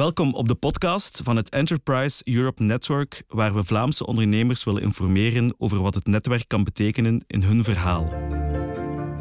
Welkom 0.00 0.34
op 0.34 0.48
de 0.48 0.54
podcast 0.54 1.20
van 1.22 1.36
het 1.36 1.48
Enterprise 1.48 2.22
Europe 2.24 2.62
Network, 2.62 3.22
waar 3.28 3.54
we 3.54 3.64
Vlaamse 3.64 4.06
ondernemers 4.06 4.64
willen 4.64 4.82
informeren 4.82 5.54
over 5.58 5.82
wat 5.82 5.94
het 5.94 6.06
netwerk 6.06 6.44
kan 6.46 6.64
betekenen 6.64 7.24
in 7.26 7.42
hun 7.42 7.64
verhaal. 7.64 8.04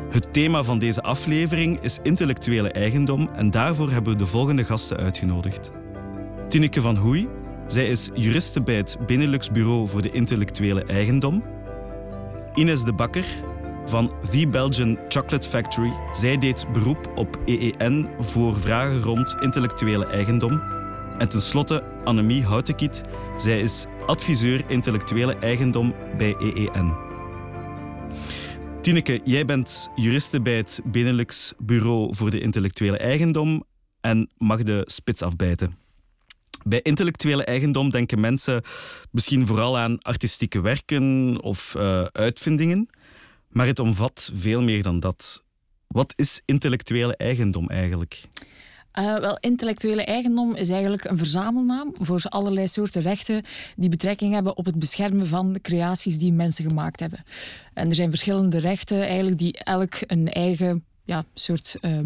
Het 0.10 0.34
thema 0.34 0.64
van 0.64 0.80
deze 0.80 1.02
aflevering 1.02 1.80
is 1.80 2.00
intellectuele 2.04 2.72
eigendom 2.72 3.30
en 3.34 3.52
daarvoor 3.52 3.90
hebben 3.92 4.12
we 4.14 4.20
de 4.20 4.26
volgende 4.26 4.64
gasten 4.64 4.98
uitgenodigd. 4.98 5.72
Tineke 6.48 6.82
van 6.82 6.96
Hoei, 6.96 7.28
zij 7.68 7.88
is 7.88 8.10
juriste 8.14 8.62
bij 8.62 8.76
het 8.76 8.98
Benelux 9.06 9.52
Bureau 9.52 9.88
voor 9.88 10.02
de 10.02 10.12
Intellectuele 10.12 10.84
Eigendom. 10.84 11.44
Ines 12.54 12.84
de 12.84 12.94
Bakker 12.94 13.26
van 13.90 14.12
The 14.32 14.48
Belgian 14.48 15.00
Chocolate 15.08 15.50
Factory. 15.50 15.92
Zij 16.12 16.38
deed 16.38 16.66
beroep 16.74 17.12
op 17.16 17.40
EEN 17.46 18.10
voor 18.20 18.60
vragen 18.60 19.02
rond 19.02 19.36
intellectuele 19.40 20.06
eigendom. 20.06 20.62
En 21.18 21.30
tenslotte 21.30 21.84
Annemie 22.04 22.44
Houtekiet. 22.44 23.02
Zij 23.38 23.62
is 23.62 23.86
adviseur 24.06 24.64
intellectuele 24.68 25.36
eigendom 25.36 25.96
bij 26.18 26.36
EEN. 26.40 26.94
Tineke, 28.82 29.20
jij 29.24 29.46
bent 29.46 29.90
juriste 29.96 30.42
bij 30.42 30.58
het 30.58 30.82
Benelux 30.84 31.54
Bureau 31.58 32.16
voor 32.16 32.30
de 32.30 32.40
Intellectuele 32.40 32.98
Eigendom 32.98 33.64
en 34.02 34.30
mag 34.38 34.64
de 34.64 34.82
spits 34.86 35.22
afbijten. 35.22 35.74
Bij 36.66 36.82
intellectuele 36.82 37.44
eigendom 37.44 37.90
denken 37.90 38.20
mensen 38.20 38.62
misschien 39.12 39.48
vooral 39.48 39.78
aan 39.78 40.00
artistieke 40.02 40.62
werken 40.62 41.38
of 41.42 41.74
uh, 41.78 42.04
uitvindingen, 42.04 42.90
maar 43.50 43.68
het 43.68 43.80
omvat 43.80 44.32
veel 44.34 44.62
meer 44.62 44.84
dan 44.84 45.00
dat. 45.00 45.44
Wat 45.88 46.14
is 46.16 46.42
intellectuele 46.46 47.16
eigendom 47.16 47.70
eigenlijk? 47.70 48.24
Uh, 49.00 49.20
wel, 49.20 49.38
intellectuele 49.40 50.04
eigendom 50.04 50.56
is 50.56 50.70
eigenlijk 50.70 51.04
een 51.04 51.18
verzamelnaam 51.18 51.92
voor 52.00 52.22
allerlei 52.24 52.68
soorten 52.68 53.02
rechten 53.02 53.44
die 53.76 53.90
betrekking 53.90 54.34
hebben 54.34 54.58
op 54.58 54.66
het 54.66 54.80
beschermen 54.80 55.28
van 55.28 55.54
de 55.54 55.62
creaties 55.62 56.20
die 56.20 56.34
mensen 56.34 56.66
gemaakt 56.66 57.00
hebben. 57.00 57.24
En 57.74 57.90
er 57.90 57.96
zijn 57.96 58.10
verschillende 58.10 58.60
rechten 58.60 59.02
eigenlijk 59.02 59.38
die 59.38 59.58
elk 59.58 59.94
een 60.08 60.32
eigen 60.32 60.86
ja, 61.04 61.24
soort 61.34 61.78
uh, 61.82 62.00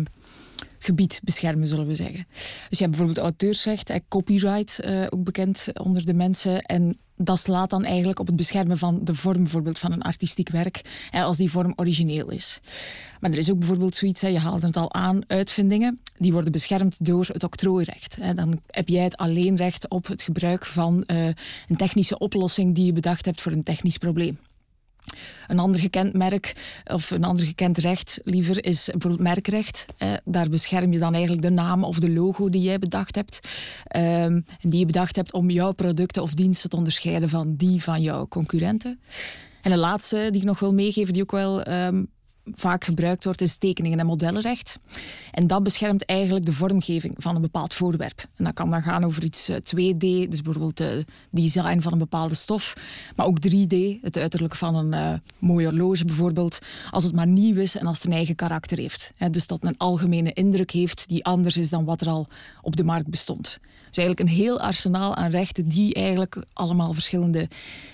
gebied 0.80 1.20
beschermen, 1.24 1.68
zullen 1.68 1.88
we 1.88 1.96
zeggen. 1.96 2.26
Dus 2.70 2.80
je 2.80 2.86
hebt 2.86 2.98
bijvoorbeeld 2.98 3.18
auteursrecht, 3.18 3.92
copyright, 4.08 4.80
uh, 4.86 5.06
ook 5.10 5.24
bekend 5.24 5.68
onder 5.74 6.06
de 6.06 6.14
mensen. 6.14 6.62
En 6.62 6.98
dat 7.24 7.40
slaat 7.40 7.70
dan 7.70 7.84
eigenlijk 7.84 8.20
op 8.20 8.28
het 8.28 8.36
beschermen 8.36 8.78
van 8.78 9.00
de 9.04 9.14
vorm 9.14 9.38
bijvoorbeeld 9.38 9.80
van 9.80 9.92
een 9.92 10.02
artistiek 10.02 10.50
werk, 10.50 10.82
als 11.12 11.38
die 11.38 11.52
vorm 11.52 11.74
origineel 11.76 12.32
is. 12.32 12.60
Maar 13.20 13.32
er 13.32 13.38
is 13.38 13.52
ook 13.52 13.60
bijvoorbeeld 13.60 13.96
zoiets, 13.96 14.22
je 14.22 14.40
haalde 14.40 14.66
het 14.66 14.78
al 14.78 14.94
aan, 14.94 15.22
uitvindingen, 15.28 16.00
die 16.18 16.32
worden 16.32 16.52
beschermd 16.52 17.06
door 17.06 17.26
het 17.28 17.44
octrooirecht. 17.44 18.18
Dan 18.36 18.62
heb 18.68 18.88
jij 18.88 19.04
het 19.04 19.18
alleen 19.18 19.56
recht 19.56 19.90
op 19.90 20.08
het 20.08 20.22
gebruik 20.22 20.66
van 20.66 21.04
uh, 21.08 21.26
een 21.68 21.78
technische 21.78 22.18
oplossing 22.18 22.76
die 22.76 22.86
je 22.86 22.94
bedacht 22.94 23.26
hebt 23.26 23.42
voor 23.42 23.52
een 23.52 23.64
technisch 23.64 23.98
probleem. 23.98 24.38
Een 25.48 25.60
ander 25.60 25.82
gekend 25.82 26.14
merk 26.14 26.54
of 26.86 27.12
een 27.12 27.24
ander 27.24 27.46
gekend 27.46 27.78
recht 27.78 28.20
liever 28.24 28.66
is 28.66 28.90
bijvoorbeeld 28.92 29.22
merkrecht. 29.22 29.86
Eh, 29.98 30.14
daar 30.26 30.50
bescherm 30.50 30.94
je 30.94 31.00
dan 31.00 31.14
eigenlijk 31.14 31.44
de 31.44 31.50
naam 31.50 31.84
of 31.84 32.00
de 32.00 32.10
logo 32.10 32.50
die 32.50 32.62
jij 32.62 32.80
bedacht 32.80 33.16
hebt. 33.16 33.40
Ehm, 33.88 34.42
die 34.62 34.80
je 34.80 34.86
bedacht 34.86 35.16
hebt 35.16 35.34
om 35.34 35.50
jouw 35.50 35.72
producten 35.72 36.22
of 36.22 36.34
diensten 36.34 36.70
te 36.70 36.76
onderscheiden 36.76 37.30
van 37.30 37.56
die 37.56 37.84
van 37.84 38.02
jouw 38.02 38.28
concurrenten. 38.28 39.00
En 39.62 39.72
de 39.72 39.78
laatste 39.78 40.28
die 40.32 40.42
ik 40.42 40.48
nog 40.48 40.60
wil 40.60 40.74
meegeven, 40.74 41.14
die 41.14 41.22
ook 41.22 41.32
wel 41.32 41.64
ehm, 41.64 42.04
vaak 42.46 42.84
gebruikt 42.84 43.24
wordt, 43.24 43.42
is 43.42 43.58
tekeningen 43.58 44.00
en 44.00 44.06
modellenrecht. 44.06 44.80
En 45.32 45.48
dat 45.48 45.64
beschermt 45.64 46.06
eigenlijk 46.06 46.46
de 46.46 46.52
vormgeving 46.52 47.16
van 47.18 47.36
een 47.36 47.42
bepaald 47.42 47.74
voorwerp. 47.74 48.26
En 48.36 48.44
dat 48.44 48.54
kan 48.54 48.70
dan 48.70 48.82
gaan 48.82 49.04
over 49.04 49.24
iets 49.24 49.52
2D, 49.64 50.04
eh, 50.04 50.30
dus 50.30 50.42
bijvoorbeeld 50.42 50.80
het 50.80 51.08
design 51.30 51.80
van 51.80 51.92
een 51.92 51.98
bepaalde 51.98 52.36
stof. 52.36 52.76
Maar 53.16 53.26
ook 53.26 53.40
3D, 53.40 54.02
het 54.02 54.18
uiterlijk 54.18 54.56
van 54.56 54.76
een 54.76 54.94
uh, 54.94 55.20
mooie 55.40 55.66
horloge 55.66 56.06
bijvoorbeeld. 56.06 56.60
Als 56.92 57.04
het 57.04 57.16
maar 57.16 57.28
nieuw 57.28 57.56
is 57.56 57.78
en 57.78 57.88
als 57.88 57.98
het 57.98 58.06
een 58.06 58.14
eigen 58.14 58.36
karakter 58.36 58.78
heeft. 58.78 59.14
dus 59.32 59.48
dat 59.48 59.64
een 59.64 59.78
algemene 59.78 60.34
indruk 60.34 60.72
heeft 60.72 61.08
die 61.08 61.26
anders 61.26 61.58
is 61.58 61.70
dan 61.70 61.86
wat 61.86 62.02
er 62.02 62.08
al 62.08 62.28
op 62.62 62.76
de 62.76 62.84
markt 62.84 63.08
bestond. 63.08 63.60
Dus 63.94 64.04
eigenlijk 64.04 64.20
een 64.20 64.36
heel 64.36 64.60
arsenaal 64.60 65.16
aan 65.16 65.32
rechten 65.32 65.70
die 65.70 65.94
eigenlijk 65.94 66.46
allemaal 66.54 66.94
verschillende 66.94 67.48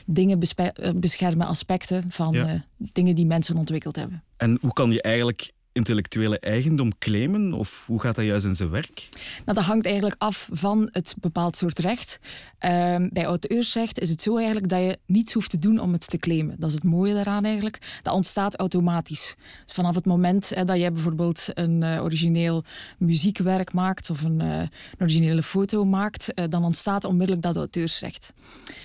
dingen 0.05 0.39
eh, 0.39 0.89
beschermen, 0.95 1.47
aspecten 1.47 2.03
van 2.07 2.61
dingen 2.77 3.15
die 3.15 3.25
mensen 3.25 3.57
ontwikkeld 3.57 3.95
hebben. 3.95 4.23
En 4.37 4.57
hoe 4.61 4.73
kan 4.73 4.91
je 4.91 5.01
eigenlijk 5.01 5.51
intellectuele 5.71 6.39
eigendom 6.39 6.97
claimen? 6.97 7.53
Of 7.53 7.83
hoe 7.87 8.01
gaat 8.01 8.15
dat 8.15 8.25
juist 8.25 8.45
in 8.45 8.55
zijn 8.55 8.69
werk? 8.69 9.09
Nou, 9.45 9.57
dat 9.57 9.65
hangt 9.65 9.85
eigenlijk 9.85 10.15
af 10.17 10.49
van 10.51 10.89
het 10.91 11.15
bepaald 11.19 11.57
soort 11.57 11.79
recht. 11.79 12.19
Uh, 12.65 12.95
bij 13.09 13.25
auteursrecht 13.25 13.99
is 13.99 14.09
het 14.09 14.21
zo 14.21 14.35
eigenlijk 14.35 14.69
dat 14.69 14.79
je 14.79 14.99
niets 15.05 15.33
hoeft 15.33 15.49
te 15.49 15.59
doen 15.59 15.79
om 15.79 15.91
het 15.91 16.09
te 16.09 16.17
claimen. 16.17 16.55
Dat 16.59 16.69
is 16.69 16.75
het 16.75 16.83
mooie 16.83 17.13
daaraan 17.13 17.45
eigenlijk. 17.45 17.99
Dat 18.01 18.13
ontstaat 18.13 18.55
automatisch. 18.55 19.35
Dus 19.65 19.73
vanaf 19.73 19.95
het 19.95 20.05
moment 20.05 20.67
dat 20.67 20.77
jij 20.77 20.91
bijvoorbeeld 20.91 21.47
een 21.53 21.81
uh, 21.81 22.03
origineel 22.03 22.63
muziekwerk 22.97 23.73
maakt 23.73 24.09
of 24.09 24.23
een, 24.23 24.39
uh, 24.41 24.59
een 24.59 24.69
originele 24.99 25.43
foto 25.43 25.85
maakt, 25.85 26.31
uh, 26.35 26.45
dan 26.49 26.63
ontstaat 26.63 27.03
onmiddellijk 27.03 27.41
dat 27.45 27.55
auteursrecht. 27.55 28.33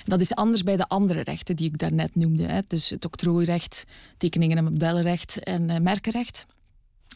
Dat 0.05 0.21
is 0.21 0.35
anders 0.35 0.63
bij 0.63 0.77
de 0.77 0.89
andere 0.89 1.21
rechten 1.21 1.57
die 1.57 1.67
ik 1.67 1.79
daarnet 1.79 2.15
noemde. 2.15 2.47
Hè. 2.47 2.61
Dus 2.67 2.91
het 2.91 3.05
octrooirecht, 3.05 3.85
tekeningen 4.17 4.57
en 4.57 4.65
modellenrecht 4.65 5.43
en 5.43 5.83
merkenrecht. 5.83 6.47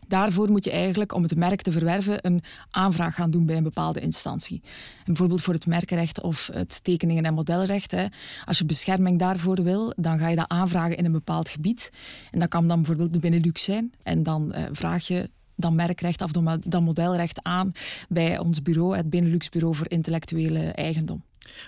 Daarvoor 0.09 0.51
moet 0.51 0.65
je 0.65 0.71
eigenlijk, 0.71 1.15
om 1.15 1.23
het 1.23 1.37
merk 1.37 1.63
te 1.63 1.73
verwerven, 1.73 2.27
een 2.27 2.43
aanvraag 2.71 3.15
gaan 3.15 3.31
doen 3.31 3.47
bij 3.47 3.57
een 3.57 3.63
bepaalde 3.63 4.01
instantie. 4.01 4.63
Bijvoorbeeld 5.05 5.43
voor 5.43 5.55
het 5.55 5.67
merkenrecht 5.67 6.21
of 6.21 6.51
het 6.53 6.85
tekeningen- 6.85 7.25
en 7.25 7.35
modellenrecht. 7.35 7.91
Hè. 7.91 8.07
Als 8.45 8.59
je 8.59 8.65
bescherming 8.65 9.19
daarvoor 9.19 9.63
wil, 9.63 9.93
dan 9.97 10.19
ga 10.19 10.29
je 10.29 10.37
dat 10.37 10.49
aanvragen 10.49 10.97
in 10.97 11.05
een 11.05 11.13
bepaald 11.13 11.49
gebied. 11.49 11.91
En 12.31 12.39
dat 12.39 12.49
kan 12.49 12.69
dan 12.69 12.77
bijvoorbeeld 12.77 13.13
de 13.13 13.19
Benelux 13.19 13.63
zijn. 13.63 13.93
En 14.03 14.23
dan 14.23 14.53
uh, 14.55 14.65
vraag 14.73 15.07
je 15.07 15.31
dan 15.57 15.75
merkrecht 15.75 16.23
of 16.23 16.31
dan 16.61 16.83
modelrecht 16.85 17.43
aan 17.43 17.73
bij 18.09 18.39
ons 18.39 18.63
bureau, 18.63 18.97
het 18.97 19.11
Benelux 19.11 19.49
Bureau 19.49 19.75
voor 19.75 19.91
Intellectuele 19.91 20.61
Eigendom. 20.61 21.23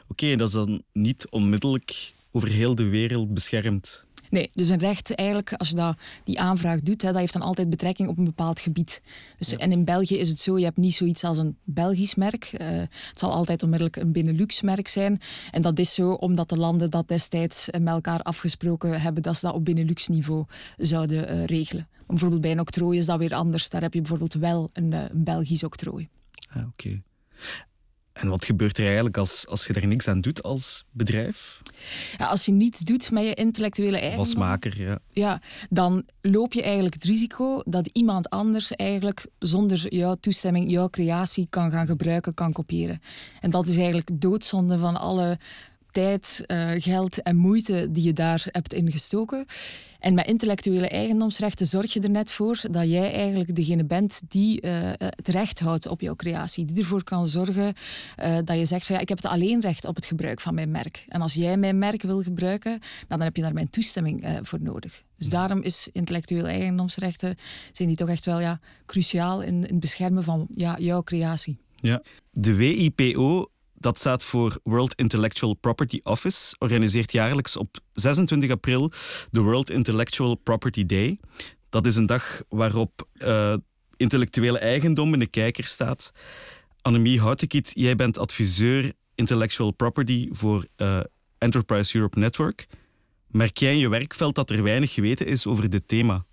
Oké, 0.09 0.37
dat 0.37 0.49
is 0.49 0.55
dan 0.55 0.83
niet 0.93 1.27
onmiddellijk 1.31 2.13
over 2.31 2.49
heel 2.49 2.75
de 2.75 2.89
wereld 2.89 3.35
beschermd. 3.35 4.05
Nee, 4.31 4.51
dus 4.53 4.69
een 4.69 4.79
recht 4.79 5.15
eigenlijk, 5.15 5.53
als 5.53 5.69
je 5.69 5.75
dat, 5.75 5.97
die 6.25 6.41
aanvraag 6.41 6.81
doet, 6.81 7.03
hè, 7.03 7.09
dat 7.09 7.21
heeft 7.21 7.33
dan 7.33 7.43
altijd 7.43 7.71
betrekking 7.71 8.09
op 8.09 8.19
een 8.19 8.25
bepaald 8.25 8.61
gebied. 8.61 9.03
Dus, 9.39 9.57
En 9.57 9.73
in 9.73 9.85
België 9.85 10.19
is 10.19 10.29
het 10.29 10.39
zo, 10.39 10.59
je 10.59 10.65
hebt 10.65 10.77
niet 10.77 10.95
zoiets 10.95 11.25
als 11.25 11.39
een 11.39 11.57
Belgisch 11.65 12.15
merk. 12.15 12.53
Uh, 12.61 12.69
het 12.79 13.19
zal 13.19 13.33
altijd 13.33 13.63
onmiddellijk 13.63 13.97
een 13.97 14.13
Benelux-merk 14.13 14.89
zijn. 14.89 15.21
En 15.51 15.63
dat 15.63 15.79
is 15.79 15.95
zo 15.95 16.13
omdat 16.13 16.49
de 16.49 16.57
landen 16.57 16.91
dat 16.91 17.09
destijds 17.09 17.69
met 17.71 17.89
elkaar 17.89 18.23
afgesproken 18.23 19.01
hebben 19.01 19.23
dat 19.23 19.37
ze 19.37 19.47
dat 19.47 19.55
op 19.55 19.65
Benelux-niveau 19.65 20.45
zouden 20.77 21.33
uh, 21.33 21.45
regelen. 21.45 21.89
Maar 21.93 22.07
bijvoorbeeld 22.07 22.41
bij 22.41 22.51
een 22.51 22.61
octrooi 22.61 22.99
is 22.99 23.07
dat 23.07 23.19
weer 23.19 23.35
anders. 23.35 23.69
Daar 23.69 23.83
heb 23.83 23.95
je 23.95 24.01
bijvoorbeeld 24.01 24.35
wel 24.35 24.71
een, 24.73 24.93
uh, 24.93 25.01
een 25.09 25.25
Belgisch 25.25 25.65
octrooi. 25.65 26.09
Ah, 26.51 26.67
Oké. 26.69 27.03
En 28.13 28.29
wat 28.29 28.45
gebeurt 28.45 28.79
er 28.79 28.85
eigenlijk 28.85 29.17
als, 29.17 29.47
als 29.47 29.67
je 29.67 29.73
er 29.73 29.87
niks 29.87 30.09
aan 30.09 30.21
doet 30.21 30.43
als 30.43 30.85
bedrijf? 30.91 31.63
Ja, 32.19 32.27
als 32.27 32.45
je 32.45 32.53
niets 32.53 32.81
doet 32.81 33.11
met 33.11 33.25
je 33.25 33.35
intellectuele 33.35 33.99
eigendom... 33.99 34.25
Als 34.25 34.35
maker, 34.35 34.81
ja. 34.81 34.99
Ja, 35.13 35.41
dan 35.71 36.05
loop 36.21 36.53
je 36.53 36.63
eigenlijk 36.63 36.95
het 36.95 37.05
risico 37.05 37.63
dat 37.65 37.87
iemand 37.93 38.31
anders 38.31 38.73
eigenlijk 38.73 39.27
zonder 39.39 39.95
jouw 39.95 40.15
toestemming 40.15 40.71
jouw 40.71 40.89
creatie 40.89 41.47
kan 41.51 41.71
gaan 41.71 41.87
gebruiken, 41.87 42.35
kan 42.35 42.53
kopiëren. 42.53 43.01
En 43.41 43.51
dat 43.51 43.67
is 43.67 43.77
eigenlijk 43.77 44.11
doodzonde 44.15 44.79
van 44.79 44.97
alle 44.97 45.39
tijd, 45.91 46.45
uh, 46.47 46.71
geld 46.77 47.23
en 47.23 47.37
moeite 47.37 47.89
die 47.91 48.03
je 48.03 48.13
daar 48.13 48.47
hebt 48.51 48.75
ingestoken. 48.75 49.47
En 50.01 50.15
met 50.15 50.27
intellectuele 50.27 50.89
eigendomsrechten 50.89 51.67
zorg 51.67 51.93
je 51.93 52.01
er 52.01 52.11
net 52.11 52.33
voor 52.33 52.61
dat 52.71 52.91
jij 52.91 53.13
eigenlijk 53.13 53.55
degene 53.55 53.85
bent 53.85 54.21
die 54.29 54.63
uh, 54.63 54.71
het 54.99 55.29
recht 55.29 55.59
houdt 55.59 55.87
op 55.87 56.01
jouw 56.01 56.17
creatie. 56.17 56.65
Die 56.65 56.79
ervoor 56.79 57.05
kan 57.05 57.29
zorgen 57.29 57.75
uh, 58.23 58.39
dat 58.45 58.59
je 58.59 58.65
zegt 58.65 58.87
van 58.87 58.95
ja, 58.95 59.01
ik 59.01 59.09
heb 59.09 59.23
het 59.23 59.27
alleen 59.27 59.61
recht 59.61 59.85
op 59.85 59.95
het 59.95 60.05
gebruik 60.05 60.41
van 60.41 60.55
mijn 60.55 60.71
merk. 60.71 61.05
En 61.09 61.21
als 61.21 61.35
jij 61.35 61.57
mijn 61.57 61.79
merk 61.79 62.03
wil 62.03 62.23
gebruiken, 62.23 62.71
nou, 62.71 62.81
dan 63.09 63.21
heb 63.21 63.37
je 63.37 63.43
daar 63.43 63.55
mijn 63.55 63.71
toestemming 63.71 64.25
uh, 64.25 64.39
voor 64.43 64.61
nodig. 64.63 65.03
Dus 65.17 65.29
daarom 65.29 65.63
is 65.63 65.89
intellectuele 65.93 66.49
eigendomsrechten 66.49 67.37
zijn 67.73 67.89
die 67.89 67.97
toch 67.97 68.09
echt 68.09 68.25
wel 68.25 68.41
ja, 68.41 68.61
cruciaal 68.87 69.41
in, 69.41 69.55
in 69.55 69.63
het 69.63 69.81
beschermen 69.81 70.23
van 70.23 70.47
ja, 70.55 70.77
jouw 70.79 71.03
creatie. 71.03 71.59
Ja. 71.77 72.03
De 72.33 72.55
WIPO 72.55 73.51
dat 73.81 73.99
staat 73.99 74.23
voor 74.23 74.59
World 74.63 74.95
Intellectual 74.95 75.55
Property 75.55 76.01
Office, 76.03 76.55
organiseert 76.59 77.13
jaarlijks 77.13 77.57
op 77.57 77.79
26 77.93 78.51
april 78.51 78.93
de 79.31 79.41
World 79.41 79.71
Intellectual 79.71 80.35
Property 80.35 80.87
Day. 80.87 81.19
Dat 81.69 81.87
is 81.87 81.97
een 81.97 82.07
dag 82.07 82.43
waarop 82.49 83.09
uh, 83.19 83.57
intellectuele 83.97 84.59
eigendom 84.59 85.13
in 85.13 85.19
de 85.19 85.27
kijker 85.27 85.65
staat. 85.65 86.13
Annemie 86.83 87.21
Houtekiet, 87.21 87.71
jij 87.75 87.95
bent 87.95 88.19
adviseur 88.19 88.93
intellectual 89.15 89.71
property 89.71 90.29
voor 90.33 90.67
uh, 90.77 91.01
Enterprise 91.39 91.97
Europe 91.97 92.19
Network. 92.19 92.67
Merk 93.27 93.57
jij 93.59 93.73
in 93.73 93.79
je 93.79 93.89
werkveld 93.89 94.35
dat 94.35 94.51
er 94.51 94.63
weinig 94.63 94.93
geweten 94.93 95.27
is 95.27 95.47
over 95.47 95.71
dit 95.71 95.89
thema? 95.89 96.25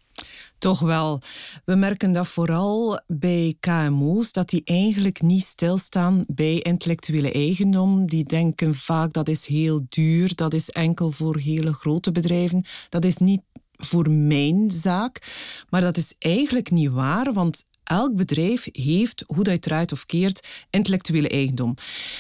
Toch 0.57 0.79
wel. 0.79 1.21
We 1.65 1.75
merken 1.75 2.11
dat 2.11 2.27
vooral 2.27 3.01
bij 3.07 3.55
KMO's, 3.59 4.31
dat 4.31 4.49
die 4.49 4.61
eigenlijk 4.63 5.21
niet 5.21 5.43
stilstaan 5.43 6.23
bij 6.27 6.59
intellectuele 6.59 7.31
eigendom. 7.31 8.07
Die 8.07 8.23
denken 8.23 8.75
vaak 8.75 9.13
dat 9.13 9.27
is 9.27 9.45
heel 9.45 9.85
duur, 9.89 10.35
dat 10.35 10.53
is 10.53 10.69
enkel 10.69 11.11
voor 11.11 11.37
hele 11.37 11.73
grote 11.73 12.11
bedrijven. 12.11 12.65
Dat 12.89 13.05
is 13.05 13.17
niet 13.17 13.41
voor 13.77 14.09
mijn 14.09 14.71
zaak. 14.71 15.21
Maar 15.69 15.81
dat 15.81 15.97
is 15.97 16.15
eigenlijk 16.19 16.71
niet 16.71 16.89
waar, 16.89 17.33
want 17.33 17.65
elk 17.83 18.15
bedrijf 18.15 18.67
heeft, 18.71 19.23
hoe 19.27 19.35
dat 19.35 19.45
je 19.45 19.51
het 19.51 19.61
draait 19.61 19.91
of 19.91 20.05
keert, 20.05 20.47
intellectuele 20.69 21.29
eigendom. 21.29 21.73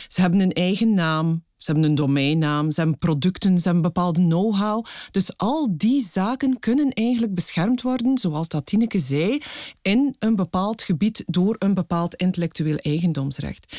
Ze 0.07 0.21
hebben 0.21 0.39
een 0.39 0.51
eigen 0.51 0.93
naam, 0.93 1.45
ze 1.57 1.71
hebben 1.71 1.89
een 1.89 1.95
domeinnaam, 1.95 2.71
hebben 2.75 2.97
producten, 2.97 3.53
hebben 3.53 3.81
bepaalde 3.81 4.19
know-how. 4.19 4.85
Dus 5.11 5.37
al 5.37 5.67
die 5.71 6.01
zaken 6.01 6.59
kunnen 6.59 6.93
eigenlijk 6.93 7.33
beschermd 7.33 7.81
worden, 7.81 8.17
zoals 8.17 8.47
dat 8.47 8.65
Tineke 8.65 8.99
zei, 8.99 9.41
in 9.81 10.15
een 10.19 10.35
bepaald 10.35 10.81
gebied 10.81 11.23
door 11.27 11.55
een 11.59 11.73
bepaald 11.73 12.15
intellectueel 12.15 12.77
eigendomsrecht. 12.77 13.75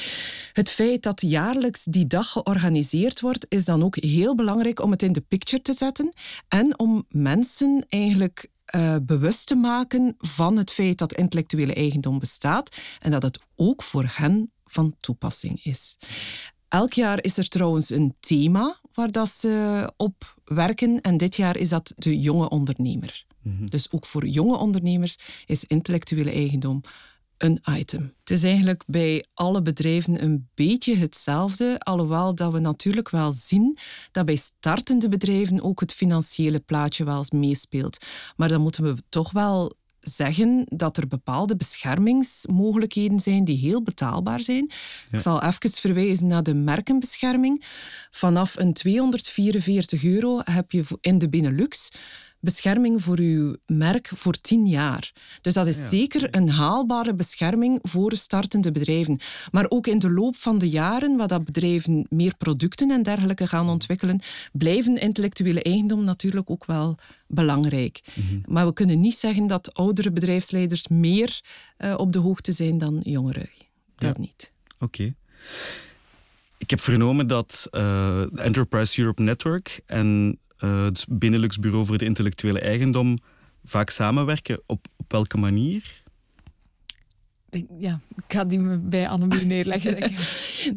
Het 0.52 0.70
feit 0.70 1.02
dat 1.02 1.20
jaarlijks 1.20 1.84
die 1.84 2.06
dag 2.06 2.32
georganiseerd 2.32 3.20
wordt, 3.20 3.46
is 3.48 3.64
dan 3.64 3.82
ook 3.82 3.96
heel 3.96 4.34
belangrijk 4.34 4.82
om 4.82 4.90
het 4.90 5.02
in 5.02 5.12
de 5.12 5.20
picture 5.20 5.62
te 5.62 5.72
zetten 5.72 6.12
en 6.48 6.78
om 6.78 7.04
mensen 7.08 7.86
eigenlijk 7.88 8.48
uh, 8.74 8.96
bewust 9.02 9.46
te 9.46 9.54
maken 9.54 10.14
van 10.18 10.56
het 10.56 10.72
feit 10.72 10.98
dat 10.98 11.12
intellectuele 11.12 11.74
eigendom 11.74 12.18
bestaat 12.18 12.76
en 12.98 13.10
dat 13.10 13.22
het 13.22 13.38
ook 13.56 13.82
voor 13.82 14.12
hen 14.14 14.52
van 14.64 14.96
toepassing 15.00 15.64
is. 15.64 15.96
Elk 16.68 16.92
jaar 16.92 17.22
is 17.22 17.36
er 17.36 17.48
trouwens 17.48 17.90
een 17.90 18.14
thema 18.20 18.80
waar 18.92 19.12
dat 19.12 19.28
ze 19.28 19.92
op 19.96 20.36
werken 20.44 21.00
en 21.00 21.16
dit 21.16 21.36
jaar 21.36 21.56
is 21.56 21.68
dat 21.68 21.92
de 21.96 22.20
jonge 22.20 22.48
ondernemer. 22.48 23.24
Mhm. 23.42 23.66
Dus 23.66 23.90
ook 23.90 24.06
voor 24.06 24.26
jonge 24.26 24.56
ondernemers 24.56 25.18
is 25.46 25.64
intellectuele 25.64 26.30
eigendom 26.30 26.80
een 27.38 27.60
item. 27.70 28.14
Het 28.18 28.30
is 28.30 28.42
eigenlijk 28.42 28.82
bij 28.86 29.24
alle 29.34 29.62
bedrijven 29.62 30.22
een 30.22 30.48
beetje 30.54 30.96
hetzelfde, 30.96 31.78
alhoewel 31.78 32.34
dat 32.34 32.52
we 32.52 32.58
natuurlijk 32.58 33.10
wel 33.10 33.32
zien 33.32 33.78
dat 34.10 34.24
bij 34.24 34.36
startende 34.36 35.08
bedrijven 35.08 35.62
ook 35.62 35.80
het 35.80 35.92
financiële 35.92 36.60
plaatje 36.60 37.04
wel 37.04 37.16
eens 37.16 37.30
meespeelt. 37.30 38.06
Maar 38.36 38.48
dan 38.48 38.60
moeten 38.60 38.82
we 38.82 39.02
toch 39.08 39.30
wel 39.30 39.72
zeggen 40.08 40.64
dat 40.64 40.96
er 40.96 41.08
bepaalde 41.08 41.56
beschermingsmogelijkheden 41.56 43.20
zijn 43.20 43.44
die 43.44 43.58
heel 43.58 43.82
betaalbaar 43.82 44.40
zijn. 44.40 44.70
Ik 45.10 45.18
zal 45.18 45.42
even 45.42 45.70
verwijzen 45.70 46.26
naar 46.26 46.42
de 46.42 46.54
merkenbescherming. 46.54 47.64
Vanaf 48.10 48.56
een 48.56 48.72
244 48.72 50.04
euro 50.04 50.40
heb 50.44 50.72
je 50.72 50.84
in 51.00 51.18
de 51.18 51.28
Benelux 51.28 51.90
bescherming 52.40 53.02
voor 53.02 53.18
uw 53.18 53.56
merk 53.66 54.10
voor 54.14 54.32
tien 54.32 54.66
jaar. 54.66 55.12
Dus 55.40 55.54
dat 55.54 55.66
is 55.66 55.88
zeker 55.88 56.36
een 56.36 56.50
haalbare 56.50 57.14
bescherming 57.14 57.78
voor 57.82 58.16
startende 58.16 58.70
bedrijven. 58.70 59.20
Maar 59.50 59.66
ook 59.68 59.86
in 59.86 59.98
de 59.98 60.10
loop 60.10 60.36
van 60.36 60.58
de 60.58 60.68
jaren, 60.68 61.16
waar 61.16 61.28
dat 61.28 61.44
bedrijven 61.44 62.06
meer 62.10 62.36
producten 62.36 62.90
en 62.90 63.02
dergelijke 63.02 63.46
gaan 63.46 63.68
ontwikkelen, 63.68 64.20
blijven 64.52 64.96
intellectuele 64.96 65.62
eigendom 65.62 66.04
natuurlijk 66.04 66.50
ook 66.50 66.66
wel 66.66 66.96
belangrijk. 67.26 68.00
Mhm. 68.14 68.52
Maar 68.52 68.66
we 68.66 68.72
kunnen 68.72 69.00
niet 69.00 69.16
zeggen 69.16 69.46
dat 69.46 69.74
oudere 69.74 70.12
bedrijfsleiders 70.12 70.88
meer 70.88 71.40
uh, 71.78 71.94
op 71.96 72.12
de 72.12 72.18
hoogte 72.18 72.52
zijn 72.52 72.78
dan 72.78 73.00
jongeren. 73.02 73.48
Dat 73.96 74.18
niet. 74.18 74.52
Oké. 74.78 75.14
Ik 76.58 76.70
heb 76.70 76.80
vernomen 76.80 77.26
dat 77.26 77.68
uh, 77.70 78.44
Enterprise 78.44 79.00
Europe 79.00 79.22
Network 79.22 79.80
en 79.86 80.38
uh, 80.58 80.84
het 80.84 81.06
Benelux 81.08 81.58
Bureau 81.58 81.86
voor 81.86 81.98
de 81.98 82.04
Intellectuele 82.04 82.60
Eigendom 82.60 83.18
vaak 83.64 83.90
samenwerken? 83.90 84.60
Op, 84.66 84.86
op 84.96 85.12
welke 85.12 85.38
manier? 85.38 86.02
Ja, 87.78 88.00
ik 88.16 88.24
ga 88.32 88.44
die 88.44 88.78
bij 88.78 89.08
Annemie 89.08 89.44
neerleggen. 89.54 90.12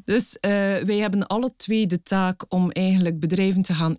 Dus 0.03 0.35
uh, 0.35 0.51
wij 0.77 0.97
hebben 0.97 1.27
alle 1.27 1.53
twee 1.55 1.87
de 1.87 2.03
taak 2.03 2.45
om 2.53 2.71
eigenlijk 2.71 3.19
bedrijven 3.19 3.61
te 3.61 3.73
gaan 3.73 3.95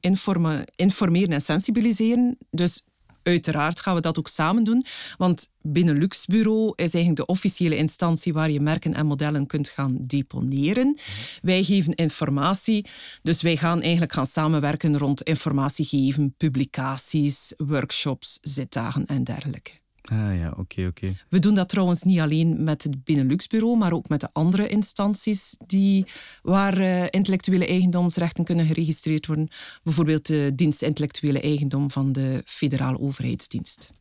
informeren 0.77 1.35
en 1.35 1.41
sensibiliseren. 1.41 2.37
Dus 2.51 2.85
Uiteraard 3.23 3.81
gaan 3.81 3.95
we 3.95 4.01
dat 4.01 4.19
ook 4.19 4.29
samen 4.29 4.65
doen, 4.65 4.85
want 5.17 5.51
Benelux 5.61 6.27
Bureau 6.27 6.73
is 6.75 6.95
eigenlijk 6.95 7.17
de 7.17 7.27
officiële 7.27 7.77
instantie 7.77 8.33
waar 8.33 8.51
je 8.51 8.61
merken 8.61 8.95
en 8.95 9.07
modellen 9.07 9.47
kunt 9.47 9.69
gaan 9.69 9.99
deponeren. 10.01 10.87
Mhm. 10.87 10.97
Wij 11.43 11.63
geven 11.63 11.95
informatie, 11.95 12.87
dus 13.23 13.43
wij 13.43 13.57
gaan 13.57 13.81
eigenlijk 13.83 14.13
gaan 14.13 14.27
samenwerken 14.27 14.99
rond 14.99 15.23
informatie 15.23 15.85
geven, 15.85 16.35
publicaties, 16.37 17.55
workshops, 17.57 18.39
zitdagen 18.43 19.07
en 19.07 19.25
dergelijke. 19.25 19.82
Ah 20.03 20.37
ja, 20.39 20.55
oké, 20.57 20.87
oké. 20.87 21.15
We 21.29 21.39
doen 21.39 21.55
dat 21.55 21.69
trouwens 21.69 22.03
niet 22.03 22.21
alleen 22.21 22.65
met 22.65 22.83
het 22.83 23.05
Benelux-bureau, 23.05 23.77
maar 23.77 23.93
ook 23.93 24.09
met 24.09 24.21
de 24.21 24.29
andere 24.33 24.69
instanties 24.69 25.57
die, 25.67 26.05
waar 26.43 26.81
uh, 26.81 27.05
intellectuele 27.11 27.67
eigendomsrechten 27.67 28.45
kunnen 28.45 28.67
geregistreerd 28.67 29.27
worden. 29.27 29.49
Bijvoorbeeld 29.83 30.27
de 30.27 30.53
dienst 30.55 30.83
intellectuele 30.83 31.41
eigendom 31.41 31.91
van 31.91 32.13
de 32.13 32.43
federale 32.45 32.99
overheidsdienst. 33.01 33.93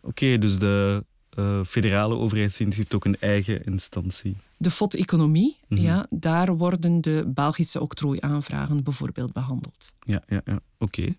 Oké, 0.00 0.38
dus 0.38 0.58
de 0.58 1.04
uh, 1.38 1.64
federale 1.64 2.14
overheidsdienst 2.14 2.76
heeft 2.76 2.94
ook 2.94 3.04
een 3.04 3.16
eigen 3.20 3.64
instantie. 3.64 4.36
De 4.56 4.70
FOT-economie, 4.70 5.56
mhm. 5.68 5.82
ja, 5.82 6.06
daar 6.10 6.56
worden 6.56 7.00
de 7.00 7.30
Belgische 7.34 7.80
octrooiaanvragen 7.80 8.84
bijvoorbeeld 8.84 9.32
behandeld. 9.32 9.92
Ja, 10.00 10.22
ja, 10.28 10.40
ja. 10.44 10.60
oké. 10.78 11.14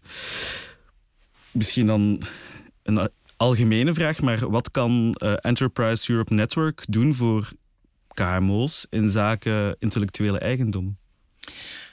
Misschien 1.52 1.86
dan 1.86 2.22
een 2.84 3.10
algemene 3.42 3.94
vraag, 3.94 4.22
maar 4.22 4.50
wat 4.50 4.72
kan 4.72 5.16
uh, 5.18 5.34
Enterprise 5.42 6.12
Europe 6.12 6.34
Network 6.34 6.84
doen 6.90 7.14
voor 7.14 7.52
KMO's 8.14 8.88
in 8.90 9.10
zaken 9.10 9.76
intellectuele 9.80 10.40
eigendom? 10.40 10.98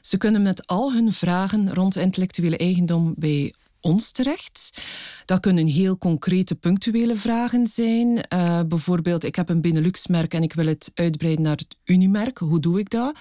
Ze 0.00 0.17
kunnen 0.17 0.43
met 0.43 0.67
al 0.67 0.93
hun 0.93 1.12
vragen 1.12 1.75
rond 1.75 1.97
intellectuele 1.97 2.56
eigendom 2.56 3.15
bij 3.17 3.55
ons 3.81 4.12
terecht. 4.12 4.83
Dat 5.25 5.41
kunnen 5.41 5.67
heel 5.67 5.99
concrete, 5.99 6.55
punctuele 6.55 7.17
vragen 7.17 7.67
zijn. 7.67 8.27
Uh, 8.35 8.61
bijvoorbeeld, 8.69 9.25
ik 9.25 9.37
heb 9.37 9.49
een 9.49 9.61
Benelux-merk 9.61 10.35
en 10.35 10.43
ik 10.43 10.53
wil 10.53 10.67
het 10.67 10.91
uitbreiden 10.94 11.44
naar 11.44 11.56
het 11.56 11.77
Unimerk. 11.85 12.39
Hoe 12.39 12.61
doe 12.61 12.79
ik 12.79 12.91
dat? 12.91 13.19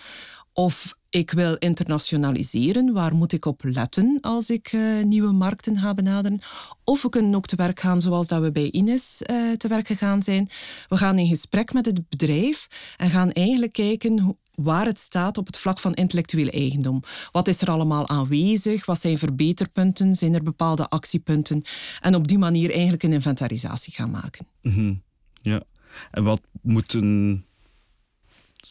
Of 0.60 0.96
ik 1.10 1.32
wil 1.32 1.56
internationaliseren. 1.56 2.94
Waar 2.94 3.16
moet 3.16 3.34
ik 3.34 3.46
op 3.46 3.64
letten 3.64 4.18
als 4.22 4.50
ik 4.50 4.72
uh, 4.72 5.04
nieuwe 5.04 5.32
markten 5.32 5.78
ga 5.78 5.94
benaderen? 5.94 6.40
Of 6.84 7.02
we 7.02 7.10
kunnen 7.10 7.36
ook 7.36 7.46
te 7.46 7.56
werk 7.56 7.80
gaan 7.80 8.02
zoals 8.02 8.28
dat 8.28 8.42
we 8.42 8.52
bij 8.52 8.72
Ines 8.72 9.22
uh, 9.32 9.52
te 9.52 9.68
werk 9.68 9.88
gegaan 9.88 10.24
zijn. 10.24 10.50
We 10.88 10.98
gaan 10.98 11.18
in 11.18 11.28
gesprek 11.28 11.74
met 11.74 11.86
het 11.86 12.10
bedrijf 12.10 12.68
en 12.98 13.10
gaan 13.10 13.32
eigenlijk 13.32 13.74
kijken 13.74 14.38
waar 14.56 14.86
het 14.86 15.00
staat 15.00 15.38
op 15.38 15.46
het 15.46 15.58
vlak 15.58 15.80
van 15.80 15.94
intellectuele 15.94 16.52
eigendom. 16.52 17.04
Wat 17.32 17.48
is 17.48 17.62
er 17.62 17.70
allemaal 17.70 18.08
aanwezig? 18.08 18.86
Wat 18.86 19.02
zijn 19.02 19.18
verbeterpunten? 19.18 20.16
Zijn 20.16 20.34
er 20.34 20.44
bepaalde 20.44 20.90
actiepunten? 20.90 21.64
En 22.02 22.16
op 22.16 22.28
die 22.28 22.38
manier 22.38 22.72
eigenlijk 22.72 23.04
een 23.04 23.14
inventarisatie 23.14 23.94
gaan 23.94 24.12
maken. 24.12 24.48
Mm 24.62 25.02
Ja. 25.42 25.64
En 26.12 26.24
wat 26.24 26.42
moet 26.62 26.94
een 26.94 27.46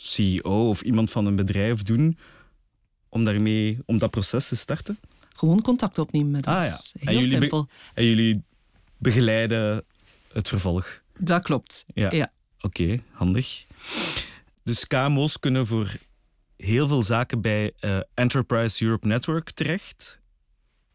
CEO 0.07 0.69
of 0.69 0.81
iemand 0.81 1.11
van 1.11 1.27
een 1.27 1.37
bedrijf 1.37 1.83
doen 1.83 2.19
om 3.09 3.25
daarmee, 3.25 3.79
om 3.85 3.99
dat 3.99 4.11
proces 4.11 4.49
te 4.49 4.57
starten? 4.57 4.99
Gewoon 5.37 5.63
contact 5.63 5.99
opnemen 5.99 6.31
met 6.31 6.47
ah, 6.47 6.57
ons. 6.57 6.93
Ja. 7.01 7.11
Heel 7.11 7.21
en 7.21 7.29
simpel. 7.29 7.69
en 7.95 8.05
jullie 8.05 8.43
begeleiden 8.97 9.85
het 10.33 10.49
vervolg? 10.49 11.01
Dat 11.19 11.43
klopt. 11.43 11.85
Ja. 11.95 12.31
Oké, 12.61 13.03
handig. 13.11 13.65
Dus 14.63 14.87
KMO's 14.87 15.39
kunnen 15.39 15.67
voor 15.67 15.97
heel 16.57 16.89
veel 16.89 17.03
zaken 17.03 17.41
bij 17.41 17.73
uh, 17.81 18.01
Enterprise 18.15 18.85
Europe 18.85 19.07
Network 19.07 19.51
terecht. 19.51 20.21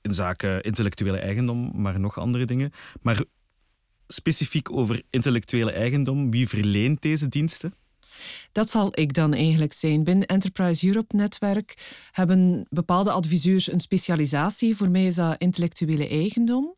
In 0.01 0.13
zaken 0.13 0.61
intellectuele 0.61 1.17
eigendom, 1.17 1.71
maar 1.81 1.99
nog 1.99 2.17
andere 2.17 2.45
dingen. 2.45 2.71
Maar 3.01 3.23
specifiek 4.07 4.71
over 4.71 5.01
intellectuele 5.09 5.71
eigendom, 5.71 6.31
wie 6.31 6.47
verleent 6.47 7.01
deze 7.01 7.27
diensten? 7.27 7.73
Dat 8.51 8.69
zal 8.69 8.89
ik 8.91 9.13
dan 9.13 9.33
eigenlijk 9.33 9.73
zijn. 9.73 10.03
Binnen 10.03 10.27
Enterprise 10.27 10.87
Europe 10.87 11.15
Netwerk 11.15 11.73
hebben 12.11 12.65
bepaalde 12.69 13.11
adviseurs 13.11 13.71
een 13.71 13.79
specialisatie. 13.79 14.75
Voor 14.75 14.89
mij 14.89 15.05
is 15.05 15.15
dat 15.15 15.35
intellectuele 15.37 16.07
eigendom. 16.07 16.75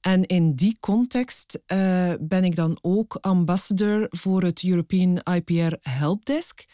En 0.00 0.26
in 0.26 0.54
die 0.54 0.76
context 0.80 1.62
uh, 1.66 2.12
ben 2.20 2.44
ik 2.44 2.56
dan 2.56 2.78
ook 2.80 3.18
ambassador 3.20 4.06
voor 4.10 4.42
het 4.42 4.64
European 4.64 5.20
IPR 5.34 5.74
Helpdesk. 5.80 6.64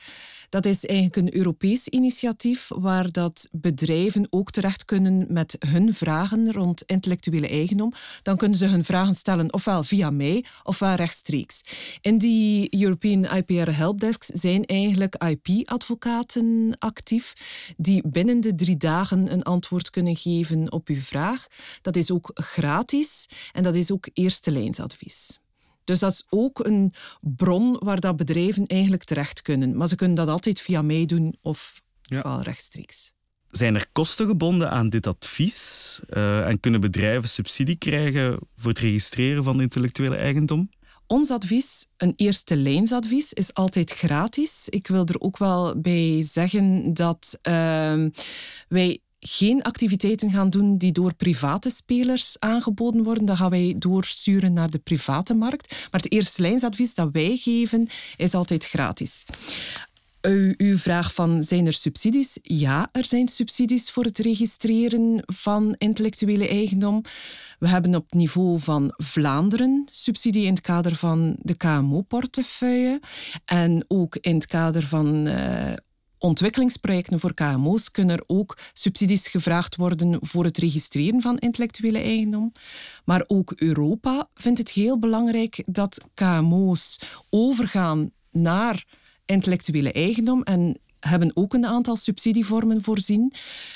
Dat 0.53 0.67
is 0.67 0.87
eigenlijk 0.87 1.17
een 1.17 1.37
Europees 1.37 1.89
initiatief 1.89 2.69
waar 2.75 3.11
dat 3.11 3.49
bedrijven 3.53 4.27
ook 4.31 4.51
terecht 4.51 4.85
kunnen 4.85 5.27
met 5.29 5.57
hun 5.69 5.95
vragen 5.95 6.53
rond 6.53 6.83
intellectuele 6.83 7.49
eigendom. 7.49 7.93
Dan 8.23 8.37
kunnen 8.37 8.59
ze 8.59 8.67
hun 8.67 8.85
vragen 8.85 9.15
stellen 9.15 9.53
ofwel 9.53 9.85
via 9.85 10.11
mij 10.11 10.45
ofwel 10.63 10.95
rechtstreeks. 10.95 11.63
In 12.01 12.19
die 12.19 12.83
European 12.83 13.25
IPR 13.25 13.71
Helpdesks 13.71 14.27
zijn 14.27 14.65
eigenlijk 14.65 15.15
IP-advocaten 15.25 16.77
actief 16.79 17.33
die 17.77 18.09
binnen 18.09 18.41
de 18.41 18.55
drie 18.55 18.77
dagen 18.77 19.33
een 19.33 19.43
antwoord 19.43 19.91
kunnen 19.91 20.17
geven 20.17 20.73
op 20.73 20.89
uw 20.89 21.01
vraag. 21.01 21.47
Dat 21.83 21.97
is 21.97 22.11
ook 22.11 22.31
gratis 22.35 23.29
en 23.53 23.63
dat 23.63 23.75
is 23.75 23.93
ook 23.93 24.09
eerste 24.13 24.51
lijnsadvies. 24.51 25.42
Dus 25.93 26.01
dat 26.01 26.13
is 26.13 26.27
ook 26.29 26.65
een 26.65 26.93
bron 27.21 27.77
waar 27.79 28.01
dat 28.01 28.17
bedrijven 28.17 28.67
eigenlijk 28.67 29.05
terecht 29.05 29.43
kunnen. 29.43 29.77
Maar 29.77 29.89
ze 29.89 29.97
kunnen 29.97 30.17
dat 30.17 30.29
altijd 30.29 30.61
via 30.61 30.83
mij 30.83 31.07
doen 31.07 31.35
of 31.43 31.83
ja. 32.03 32.41
rechtstreeks. 32.41 33.13
Zijn 33.47 33.75
er 33.75 33.87
kosten 33.93 34.27
gebonden 34.27 34.71
aan 34.71 34.89
dit 34.89 35.07
advies? 35.07 36.01
Uh, 36.11 36.49
en 36.49 36.61
kunnen 36.61 36.81
bedrijven 36.81 37.29
subsidie 37.29 37.77
krijgen 37.77 38.39
voor 38.57 38.71
het 38.71 38.79
registreren 38.79 39.45
van 39.45 39.61
intellectuele 39.61 40.17
eigendom? 40.17 40.69
Ons 41.07 41.31
advies, 41.31 41.87
een 41.97 42.13
eerste 42.17 42.57
lijnsadvies, 42.57 43.33
is 43.33 43.55
altijd 43.55 43.91
gratis. 43.91 44.69
Ik 44.69 44.87
wil 44.87 45.07
er 45.07 45.21
ook 45.21 45.39
wel 45.39 45.81
bij 45.81 46.23
zeggen 46.23 46.95
dat 46.95 47.39
uh, 47.43 48.05
wij 48.69 49.01
geen 49.25 49.63
activiteiten 49.63 50.31
gaan 50.31 50.51
doen 50.51 50.77
die 50.77 50.93
door 50.93 51.15
private 51.15 51.71
spelers 51.71 52.37
aangeboden 52.39 53.05
worden. 53.05 53.25
Dat 53.25 53.37
gaan 53.37 53.51
wij 53.51 53.75
doorsturen 53.79 54.53
naar 54.53 54.71
de 54.71 54.79
private 54.79 55.35
markt. 55.35 55.71
Maar 55.91 56.01
het 56.01 56.13
eerste 56.13 56.43
lijnsadvies 56.43 56.95
dat 56.95 57.09
wij 57.13 57.37
geven 57.37 57.89
is 58.17 58.35
altijd 58.35 58.65
gratis. 58.65 59.25
U, 60.23 60.55
uw 60.57 60.79
vraag 60.79 61.15
van 61.15 61.43
zijn 61.43 61.67
er 61.67 61.73
subsidies? 61.73 62.39
Ja, 62.43 62.89
er 62.93 63.07
zijn 63.07 63.29
subsidies 63.29 63.91
voor 63.91 64.05
het 64.05 64.19
registreren 64.19 65.23
van 65.27 65.75
intellectuele 65.79 66.49
eigendom. 66.49 67.03
We 67.59 67.69
hebben 67.69 67.95
op 67.95 68.13
niveau 68.13 68.61
van 68.61 68.93
Vlaanderen 68.97 69.89
subsidie 69.91 70.45
in 70.45 70.53
het 70.55 70.61
kader 70.61 70.97
van 70.97 71.37
de 71.41 71.57
KMO-portefeuille 71.57 73.01
en 73.45 73.85
ook 73.89 74.17
in 74.17 74.35
het 74.35 74.47
kader 74.47 74.83
van 74.83 75.27
uh, 75.27 75.73
ontwikkelingsprojecten 76.23 77.21
voor 77.21 77.35
KMO's 77.35 77.91
kunnen 77.91 78.17
er 78.17 78.25
ook 78.27 78.59
subsidies 78.73 79.29
gevraagd 79.29 79.77
worden 79.77 80.19
voor 80.21 80.45
het 80.45 80.59
registreren 80.59 81.23
van 81.23 81.39
intellectuele 81.39 81.99
eigendom. 81.99 82.53
Maar 83.05 83.25
ook 83.27 83.53
Europa 83.57 84.29
vindt 84.35 84.59
het 84.59 84.71
heel 84.71 84.99
belangrijk 84.99 85.63
dat 85.67 86.05
KMO's 86.15 86.99
overgaan 87.31 88.11
naar 88.31 88.85
intellectuele 89.25 89.93
eigendom 89.93 90.43
en 90.43 90.79
hebben 91.09 91.31
ook 91.35 91.55
een 91.55 91.67
aantal 91.67 91.97
subsidievormen 91.97 92.83
voorzien. 92.83 93.33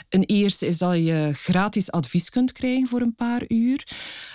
Een 0.09 0.23
eerste 0.23 0.67
is 0.67 0.79
dat 0.79 0.97
je 0.97 1.31
gratis 1.33 1.91
advies 1.91 2.31
kunt 2.31 2.53
krijgen 2.53 2.89
voor 2.89 3.01
een 3.01 3.15
paar 3.15 3.43
uur. 3.49 3.87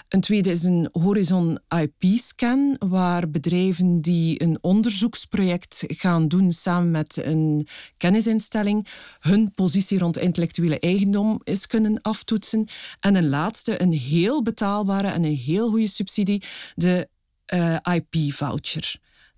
Een 0.07 0.21
tweede 0.21 0.49
is 0.49 0.63
een 0.63 0.89
Horizon 0.91 1.59
IP-scan, 1.67 2.75
waar 2.79 3.29
bedrijven 3.29 4.01
die 4.01 4.43
een 4.43 4.57
onderzoeksproject 4.61 5.83
gaan 5.87 6.27
doen 6.27 6.51
samen 6.51 6.91
met 6.91 7.21
een 7.23 7.67
kennisinstelling, 7.97 8.87
hun 9.19 9.51
positie 9.51 9.97
rond 9.97 10.17
intellectuele 10.17 10.79
eigendom 10.79 11.39
is 11.43 11.67
kunnen 11.67 12.01
aftoetsen. 12.01 12.67
En 12.99 13.15
een 13.15 13.29
laatste, 13.29 13.81
een 13.81 13.93
heel 13.93 14.41
betaalbare 14.41 15.07
en 15.07 15.23
een 15.23 15.35
heel 15.35 15.69
goede 15.69 15.87
subsidie, 15.87 16.43
de 16.75 17.09
eh, 17.45 17.75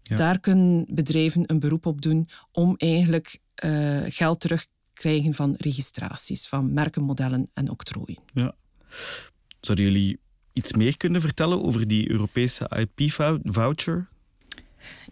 Daar 0.03 0.39
kunnen 0.39 0.85
bedrijven 0.93 1.43
een 1.45 1.59
beroep 1.59 1.85
op 1.85 2.01
doen 2.01 2.29
om 2.51 2.73
eigenlijk 2.77 3.39
uh, 3.63 4.01
geld 4.07 4.39
terugkrijgen 4.39 5.33
van 5.33 5.55
registraties, 5.57 6.47
van 6.47 6.73
merkenmodellen 6.73 7.49
en 7.53 7.69
octrooien. 7.69 8.19
Ja. 8.33 8.55
Zouden 9.59 9.85
jullie 9.85 10.19
iets 10.53 10.73
meer 10.73 10.97
kunnen 10.97 11.21
vertellen 11.21 11.63
over 11.63 11.87
die 11.87 12.11
Europese 12.11 12.87
IP-voucher? 12.95 14.07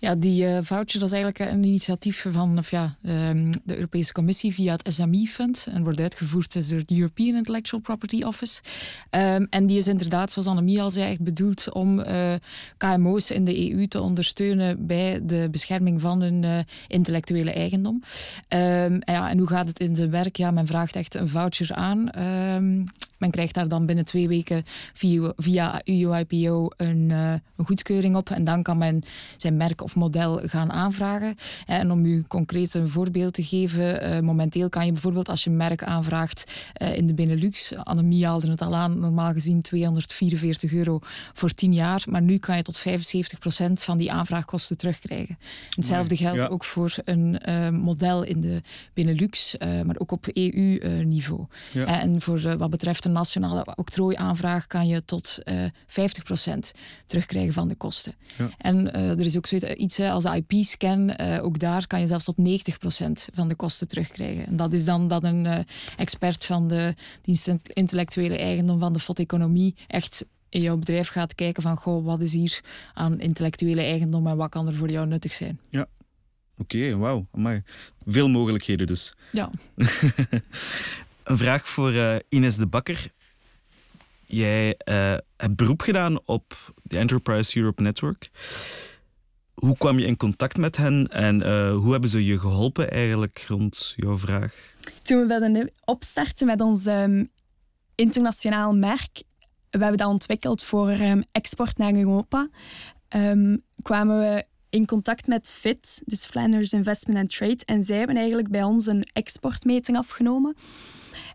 Ja, 0.01 0.15
die 0.15 0.43
uh, 0.43 0.57
voucher 0.61 0.99
dat 0.99 1.11
is 1.11 1.19
eigenlijk 1.19 1.51
een 1.51 1.63
initiatief 1.63 2.25
van 2.29 2.57
of 2.57 2.71
ja, 2.71 2.95
um, 3.29 3.51
de 3.63 3.75
Europese 3.75 4.11
Commissie 4.11 4.53
via 4.53 4.71
het 4.71 4.93
SMI-fund 4.93 5.67
en 5.71 5.83
wordt 5.83 5.99
uitgevoerd 5.99 6.69
door 6.69 6.81
de 6.85 6.95
European 6.95 7.35
Intellectual 7.35 7.81
Property 7.81 8.23
Office. 8.23 8.61
Um, 9.11 9.47
en 9.49 9.65
die 9.65 9.77
is 9.77 9.87
inderdaad, 9.87 10.31
zoals 10.31 10.47
Annemie 10.47 10.81
al 10.81 10.91
zei, 10.91 11.09
echt 11.09 11.21
bedoeld 11.21 11.71
om 11.71 11.99
uh, 11.99 12.33
KMO's 12.77 13.29
in 13.29 13.45
de 13.45 13.71
EU 13.71 13.87
te 13.87 14.01
ondersteunen 14.01 14.85
bij 14.87 15.19
de 15.23 15.47
bescherming 15.51 16.01
van 16.01 16.21
hun 16.21 16.43
uh, 16.43 16.57
intellectuele 16.87 17.51
eigendom. 17.51 17.95
Um, 17.95 18.09
en, 18.49 19.01
ja, 19.05 19.29
en 19.29 19.37
hoe 19.37 19.47
gaat 19.47 19.67
het 19.67 19.79
in 19.79 19.95
zijn 19.95 20.11
werk? 20.11 20.35
Ja, 20.35 20.51
men 20.51 20.67
vraagt 20.67 20.95
echt 20.95 21.15
een 21.15 21.27
voucher 21.27 21.73
aan. 21.73 22.09
Men 23.19 23.31
krijgt 23.31 23.53
daar 23.53 23.67
dan 23.67 23.85
binnen 23.85 24.05
twee 24.05 24.27
weken 24.27 24.63
via, 24.93 25.33
via 25.35 25.81
UIPO 25.85 26.69
een, 26.77 27.09
een, 27.09 27.41
goedkeuring 27.65 28.15
op. 28.15 28.29
En 28.29 28.43
dan 28.43 28.63
kan 28.63 28.77
men 28.77 29.03
zijn 29.37 29.57
merk 29.57 29.83
of 29.83 29.90
model 29.95 30.41
gaan 30.45 30.71
aanvragen. 30.71 31.35
En 31.65 31.91
om 31.91 32.05
u 32.05 32.23
concreet 32.27 32.73
een 32.73 32.89
voorbeeld 32.89 33.33
te 33.33 33.43
geven, 33.43 34.03
uh, 34.03 34.19
momenteel 34.19 34.69
kan 34.69 34.85
je 34.85 34.91
bijvoorbeeld 34.91 35.29
als 35.29 35.43
je 35.43 35.49
een 35.49 35.57
merk 35.57 35.83
aanvraagt 35.83 36.51
uh, 36.81 36.97
in 36.97 37.05
de 37.05 37.13
Benelux, 37.13 37.75
Annemie 37.75 38.25
haalde 38.25 38.49
het 38.49 38.61
al 38.61 38.75
aan, 38.75 38.99
normaal 38.99 39.33
gezien 39.33 39.61
244 39.61 40.73
euro 40.73 40.99
voor 41.33 41.49
10 41.49 41.73
jaar. 41.73 42.03
Maar 42.09 42.21
nu 42.21 42.37
kan 42.37 42.55
je 42.55 42.61
tot 42.61 42.79
75% 42.79 42.83
van 43.73 43.97
die 43.97 44.11
aanvraagkosten 44.11 44.77
terugkrijgen. 44.77 45.37
Hetzelfde 45.69 46.17
geldt 46.17 46.49
ook 46.49 46.63
voor 46.63 46.95
een 47.05 47.39
model 47.81 48.23
in 48.23 48.41
de 48.41 48.61
Benelux, 48.93 49.55
maar 49.85 49.95
ook 49.97 50.11
op 50.11 50.27
EU-niveau. 50.27 51.45
Ja. 51.71 52.01
En 52.01 52.21
voor 52.21 52.57
wat 52.57 52.69
betreft 52.69 53.05
een 53.05 53.11
nationale 53.11 53.65
octrooiaanvraag 53.75 54.67
kan 54.67 54.87
je 54.87 55.05
tot 55.05 55.39
uh, 55.45 55.63
eh, 55.63 55.71
50% 55.71 56.71
terugkrijgen 57.05 57.53
van 57.53 57.67
de 57.67 57.75
kosten. 57.75 58.13
Ja. 58.37 58.49
En 58.57 58.93
er 58.93 59.25
is 59.25 59.37
ook 59.37 59.45
zoiets 59.45 59.75
als 60.11 60.25
IP-scan, 60.25 60.99
uh, 61.09 61.35
eh, 61.35 61.43
ook 61.43 61.59
daar 61.59 61.87
kan 61.87 61.99
je 61.99 62.07
zelfs 62.07 62.25
tot 62.25 62.37
90% 62.37 63.27
van 63.33 63.47
de 63.47 63.55
kosten 63.55 63.87
terugkrijgen. 63.87 64.45
En 64.45 64.55
dat 64.55 64.73
is 64.73 64.85
dan 64.85 65.07
dat 65.07 65.23
een 65.23 65.65
expert 65.97 66.45
van 66.45 66.67
de 66.67 66.93
dienst 67.21 67.47
intellectuele 67.63 68.37
eigendom 68.37 68.79
van 68.79 68.93
de 68.93 68.99
FOD-economie 68.99 69.75
echt 69.87 70.25
in 70.51 70.61
jouw 70.61 70.77
bedrijf 70.77 71.07
gaat 71.07 71.35
kijken 71.35 71.63
van 71.63 71.77
goh, 71.77 72.05
wat 72.05 72.21
is 72.21 72.33
hier 72.33 72.61
aan 72.93 73.19
intellectuele 73.19 73.81
eigendom 73.81 74.27
en 74.27 74.37
wat 74.37 74.49
kan 74.49 74.67
er 74.67 74.75
voor 74.75 74.89
jou 74.89 75.07
nuttig 75.07 75.33
zijn. 75.33 75.59
Ja. 75.69 75.87
Oké, 76.57 76.97
wauw. 76.97 77.27
Veel 78.05 78.29
mogelijkheden 78.29 78.87
dus. 78.87 79.15
Ja. 79.31 79.49
Een 81.23 81.37
vraag 81.37 81.67
voor 81.67 81.93
uh, 81.93 82.15
Ines 82.29 82.55
de 82.55 82.67
Bakker. 82.67 83.07
Jij 84.25 84.67
uh, 84.85 85.15
hebt 85.37 85.55
beroep 85.55 85.81
gedaan 85.81 86.19
op 86.25 86.73
de 86.83 86.97
Enterprise 86.97 87.59
Europe 87.59 87.81
Network. 87.81 88.29
Hoe 89.61 89.77
kwam 89.77 89.99
je 89.99 90.05
in 90.05 90.17
contact 90.17 90.57
met 90.57 90.77
hen 90.77 91.07
en 91.07 91.39
uh, 91.39 91.73
hoe 91.73 91.91
hebben 91.91 92.09
ze 92.09 92.25
je 92.25 92.39
geholpen 92.39 92.91
eigenlijk 92.91 93.45
rond 93.47 93.93
jouw 93.95 94.17
vraag? 94.17 94.73
Toen 95.01 95.19
we 95.19 95.25
wilden 95.25 95.71
opstarten 95.85 96.47
met 96.47 96.61
ons 96.61 96.85
um, 96.85 97.29
internationaal 97.95 98.75
merk, 98.75 99.23
we 99.69 99.77
hebben 99.77 99.97
dat 99.97 100.07
ontwikkeld 100.07 100.63
voor 100.63 100.89
um, 100.89 101.23
export 101.31 101.77
naar 101.77 101.93
Europa, 101.93 102.49
um, 103.09 103.63
kwamen 103.81 104.19
we 104.19 104.43
in 104.69 104.85
contact 104.85 105.27
met 105.27 105.51
FIT, 105.51 106.01
dus 106.05 106.25
Flanders 106.25 106.73
Investment 106.73 107.19
and 107.19 107.35
Trade. 107.35 107.59
En 107.65 107.83
zij 107.83 107.97
hebben 107.97 108.15
eigenlijk 108.17 108.49
bij 108.49 108.63
ons 108.63 108.85
een 108.85 109.03
exportmeting 109.13 109.97
afgenomen. 109.97 110.55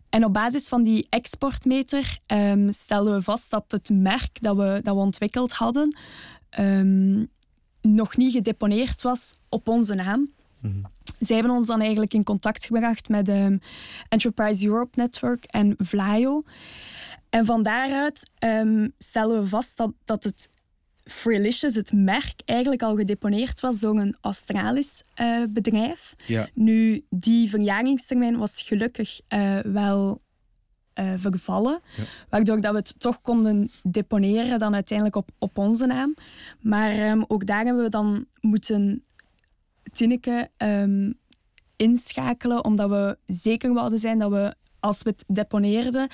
En 0.08 0.24
op 0.24 0.32
basis 0.32 0.68
van 0.68 0.82
die 0.82 1.06
exportmeter 1.08 2.18
um, 2.26 2.72
stelden 2.72 3.14
we 3.14 3.22
vast 3.22 3.50
dat 3.50 3.64
het 3.68 3.90
merk 3.92 4.40
dat 4.40 4.56
we, 4.56 4.80
dat 4.82 4.94
we 4.94 5.00
ontwikkeld 5.00 5.52
hadden 5.52 5.96
nog 7.94 8.16
niet 8.16 8.32
gedeponeerd 8.32 9.02
was 9.02 9.38
op 9.48 9.68
onze 9.68 9.94
naam. 9.94 10.28
Mm 10.60 10.82
Zij 11.18 11.36
hebben 11.36 11.54
ons 11.54 11.66
dan 11.66 11.80
eigenlijk 11.80 12.14
in 12.14 12.22
contact 12.22 12.64
gebracht 12.64 13.08
met 13.08 13.28
um, 13.28 13.60
Enterprise 14.08 14.66
Europe 14.66 15.00
Network 15.00 15.44
en 15.44 15.74
Vlaio. 15.78 16.42
En 17.30 17.44
van 17.44 17.62
daaruit 17.62 18.30
stellen 18.98 19.40
we 19.40 19.48
vast 19.48 19.76
dat, 19.76 19.92
dat 20.04 20.24
het 20.24 20.48
Freelicious, 21.06 21.74
het 21.74 21.92
merk, 21.92 22.34
eigenlijk 22.44 22.82
al 22.82 22.96
gedeponeerd 22.96 23.60
was 23.60 23.80
door 23.80 23.98
een 23.98 24.16
Australisch 24.20 25.02
uh, 25.20 25.42
bedrijf. 25.48 26.14
Ja. 26.26 26.48
Nu, 26.54 27.04
die 27.10 27.50
verjaringstermijn 27.50 28.36
was 28.36 28.62
gelukkig 28.62 29.20
uh, 29.28 29.58
wel 29.58 30.20
uh, 31.00 31.12
vervallen, 31.16 31.80
ja. 31.96 32.02
waardoor 32.28 32.60
dat 32.60 32.72
we 32.72 32.78
het 32.78 32.94
toch 32.98 33.20
konden 33.20 33.70
deponeren 33.82 34.58
dan 34.58 34.74
uiteindelijk 34.74 35.16
op, 35.16 35.28
op 35.38 35.58
onze 35.58 35.86
naam. 35.86 36.14
Maar 36.60 37.10
um, 37.10 37.24
ook 37.28 37.46
daar 37.46 37.64
hebben 37.64 37.82
we 37.82 37.90
dan 37.90 38.26
moeten 38.40 39.04
Tinneke 39.92 40.50
um, 40.58 41.14
inschakelen, 41.76 42.64
omdat 42.64 42.90
we 42.90 43.18
zeker 43.26 43.74
wilden 43.74 43.98
zijn 43.98 44.18
dat 44.18 44.30
we 44.30 44.54
als 44.80 45.02
we 45.02 45.10
het 45.10 45.24
deponeerden 45.26 46.08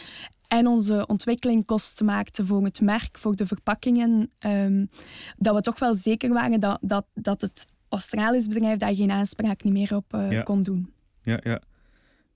en 0.48 0.66
onze 0.66 1.06
ontwikkeling 1.06 1.64
kosten 1.64 2.06
maakten 2.06 2.46
voor 2.46 2.64
het 2.64 2.80
merk, 2.80 3.18
voor 3.18 3.36
de 3.36 3.46
verpakkingen, 3.46 4.30
um, 4.46 4.90
dat 5.36 5.54
we 5.54 5.60
toch 5.60 5.78
wel 5.78 5.94
zeker 5.94 6.32
waren 6.32 6.60
dat, 6.60 6.78
dat, 6.80 7.04
dat 7.14 7.40
het 7.40 7.74
Australisch 7.88 8.48
bedrijf 8.48 8.78
dat 8.78 8.96
geen 8.96 9.10
aanspraak 9.10 9.64
niet 9.64 9.72
meer 9.72 9.96
op 9.96 10.14
uh, 10.14 10.42
kon 10.42 10.62
doen. 10.62 10.92
Ja, 11.22 11.40
ja. 11.42 11.60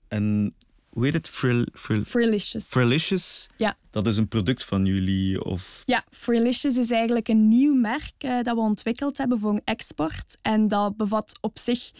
En 0.07 0.55
hoe 0.97 1.05
heet 1.05 1.15
het? 1.15 1.29
Frill, 1.29 1.67
frill, 1.73 2.03
Frilicious. 2.03 2.67
Frilicious? 2.67 3.49
Ja. 3.57 3.75
Dat 3.89 4.07
is 4.07 4.17
een 4.17 4.27
product 4.27 4.63
van 4.63 4.85
jullie? 4.85 5.43
Of? 5.43 5.83
Ja, 5.85 6.03
Frilicious 6.11 6.77
is 6.77 6.91
eigenlijk 6.91 7.27
een 7.27 7.47
nieuw 7.47 7.73
merk 7.73 8.13
uh, 8.25 8.43
dat 8.43 8.55
we 8.55 8.61
ontwikkeld 8.61 9.17
hebben 9.17 9.39
voor 9.39 9.61
export. 9.63 10.37
En 10.41 10.67
dat 10.67 10.97
bevat 10.97 11.37
op 11.41 11.59
zich 11.59 11.91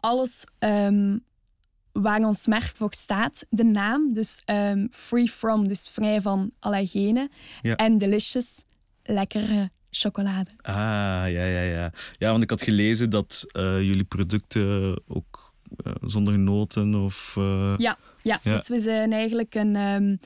alles 0.00 0.46
um, 0.58 1.24
waar 1.92 2.24
ons 2.24 2.46
merk 2.46 2.72
voor 2.76 2.94
staat. 2.94 3.46
De 3.50 3.64
naam, 3.64 4.12
dus 4.12 4.42
um, 4.46 4.88
free 4.90 5.28
from, 5.28 5.68
dus 5.68 5.90
vrij 5.92 6.20
van 6.20 6.52
allergenen. 6.58 7.30
Ja. 7.60 7.76
En 7.76 7.98
delicious, 7.98 8.64
lekkere 9.02 9.70
chocolade. 9.90 10.50
Ah, 10.62 10.74
ja, 10.74 11.26
ja, 11.26 11.62
ja. 11.62 11.92
Ja, 12.18 12.30
want 12.30 12.42
ik 12.42 12.50
had 12.50 12.62
gelezen 12.62 13.10
dat 13.10 13.46
uh, 13.52 13.82
jullie 13.82 14.04
producten 14.04 15.00
ook 15.06 15.54
uh, 15.86 15.92
zonder 16.00 16.38
noten 16.38 16.94
of... 16.94 17.34
Uh, 17.38 17.74
ja, 17.76 17.98
ja, 18.22 18.40
ja, 18.42 18.56
dus 18.56 18.68
we 18.68 18.80
zijn 18.80 19.12
eigenlijk 19.12 19.54
een... 19.54 19.76
Um, 19.76 20.18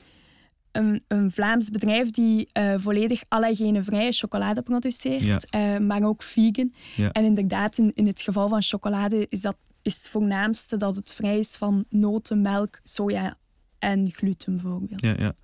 een, 0.71 1.03
een, 1.07 1.31
Vlaams 1.31 1.69
bedrijf 1.69 2.09
die 2.09 2.49
uh, 2.53 2.73
volledig 2.77 3.21
allergenenvrije 3.27 4.11
chocolade 4.11 4.61
produceert, 4.61 5.47
ja. 5.49 5.75
uh, 5.75 5.85
maar 5.87 6.03
ook 6.03 6.23
vegan. 6.23 6.73
Ja. 6.95 7.11
En 7.11 7.23
inderdaad, 7.23 7.77
in, 7.77 7.91
in 7.95 8.07
het 8.07 8.21
geval 8.21 8.49
van 8.49 8.61
chocolade 8.61 9.25
is 9.29 9.41
dat 9.41 9.57
is 9.81 9.97
het 9.97 10.09
voornaamste 10.09 10.77
dat 10.77 10.95
het 10.95 11.13
vrij 11.13 11.39
is 11.39 11.55
van 11.55 11.85
noten, 11.89 12.41
melk, 12.41 12.79
soja 12.83 13.37
en 13.79 14.11
gluten 14.11 14.53
bijvoorbeeld. 14.57 15.01
Ja, 15.01 15.15
ja. 15.17 15.35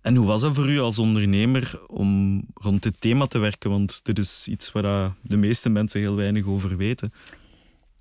En 0.00 0.16
hoe 0.16 0.26
was 0.26 0.40
dat 0.40 0.54
voor 0.54 0.70
u 0.70 0.78
als 0.78 0.98
ondernemer 0.98 1.80
om 1.86 2.42
rond 2.54 2.82
dit 2.82 3.00
thema 3.00 3.26
te 3.26 3.38
werken? 3.38 3.70
Want 3.70 4.00
dit 4.04 4.18
is 4.18 4.48
iets 4.48 4.72
waar 4.72 5.12
de 5.22 5.36
meeste 5.36 5.68
mensen 5.68 6.00
heel 6.00 6.16
weinig 6.16 6.46
over 6.46 6.76
weten. 6.76 7.12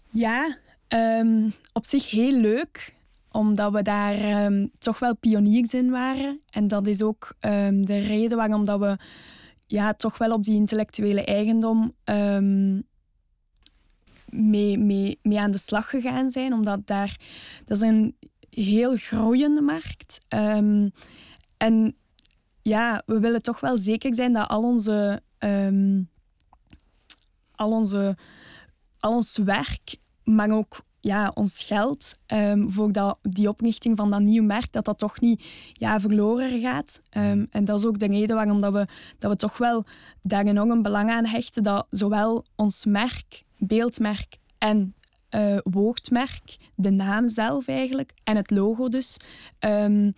Ja, 0.09 0.57
um, 0.87 1.53
op 1.73 1.85
zich 1.85 2.09
heel 2.09 2.39
leuk 2.39 2.93
omdat 3.31 3.71
we 3.71 3.81
daar 3.81 4.45
um, 4.45 4.71
toch 4.77 4.99
wel 4.99 5.17
pioniers 5.17 5.73
in 5.73 5.89
waren. 5.89 6.41
En 6.49 6.67
dat 6.67 6.87
is 6.87 7.03
ook 7.03 7.35
um, 7.39 7.85
de 7.85 7.99
reden 7.99 8.37
waarom 8.37 8.65
dat 8.65 8.79
we 8.79 8.97
ja, 9.67 9.93
toch 9.93 10.17
wel 10.17 10.31
op 10.31 10.43
die 10.43 10.55
intellectuele 10.55 11.23
eigendom 11.23 11.93
mee, 14.29 14.77
mee, 14.77 15.19
mee 15.21 15.39
aan 15.39 15.51
de 15.51 15.57
slag 15.57 15.89
gegaan 15.89 16.31
zijn. 16.31 16.53
Omdat 16.53 16.87
daar, 16.87 17.19
dat 17.65 17.77
is 17.77 17.83
een 17.83 18.15
heel 18.49 18.95
groeiende 18.95 19.61
markt. 19.61 20.25
en 21.57 21.95
ja, 22.61 23.03
we 23.05 23.19
willen 23.19 23.41
toch 23.41 23.59
wel 23.59 23.77
zeker 23.77 24.15
zijn 24.15 24.33
dat 24.33 24.47
al 24.47 24.63
onze, 24.63 25.21
al 27.55 27.71
onze 27.71 28.15
al 28.99 29.13
ons 29.13 29.37
werk, 29.37 29.95
maar 30.23 30.51
ook 30.51 30.81
ja, 31.01 31.31
ons 31.33 31.63
geld 31.63 32.13
um, 32.27 32.71
voor 32.71 32.91
dat, 32.91 33.17
die 33.21 33.49
oprichting 33.49 33.97
van 33.97 34.09
dat 34.09 34.21
nieuwe 34.21 34.45
merk, 34.47 34.71
dat 34.71 34.85
dat 34.85 34.97
toch 34.97 35.19
niet 35.19 35.45
ja, 35.73 35.99
verloren 35.99 36.61
gaat. 36.61 37.01
Um, 37.17 37.47
en 37.51 37.65
dat 37.65 37.79
is 37.79 37.85
ook 37.85 37.99
de 37.99 38.07
reden 38.07 38.35
waarom 38.35 38.59
dat 38.59 38.73
we, 38.73 38.87
dat 39.19 39.31
we 39.31 39.37
toch 39.37 39.57
wel 39.57 39.83
daar 40.21 40.45
enorm 40.45 40.81
belang 40.81 41.09
aan 41.09 41.25
hechten 41.25 41.63
dat 41.63 41.87
zowel 41.89 42.45
ons 42.55 42.85
merk, 42.85 43.43
beeldmerk 43.57 44.37
en 44.57 44.93
uh, 45.31 45.57
woordmerk, 45.61 46.57
de 46.75 46.91
naam 46.91 47.27
zelf 47.27 47.67
eigenlijk, 47.67 48.11
en 48.23 48.35
het 48.35 48.51
logo 48.51 48.87
dus, 48.87 49.19
um, 49.59 50.13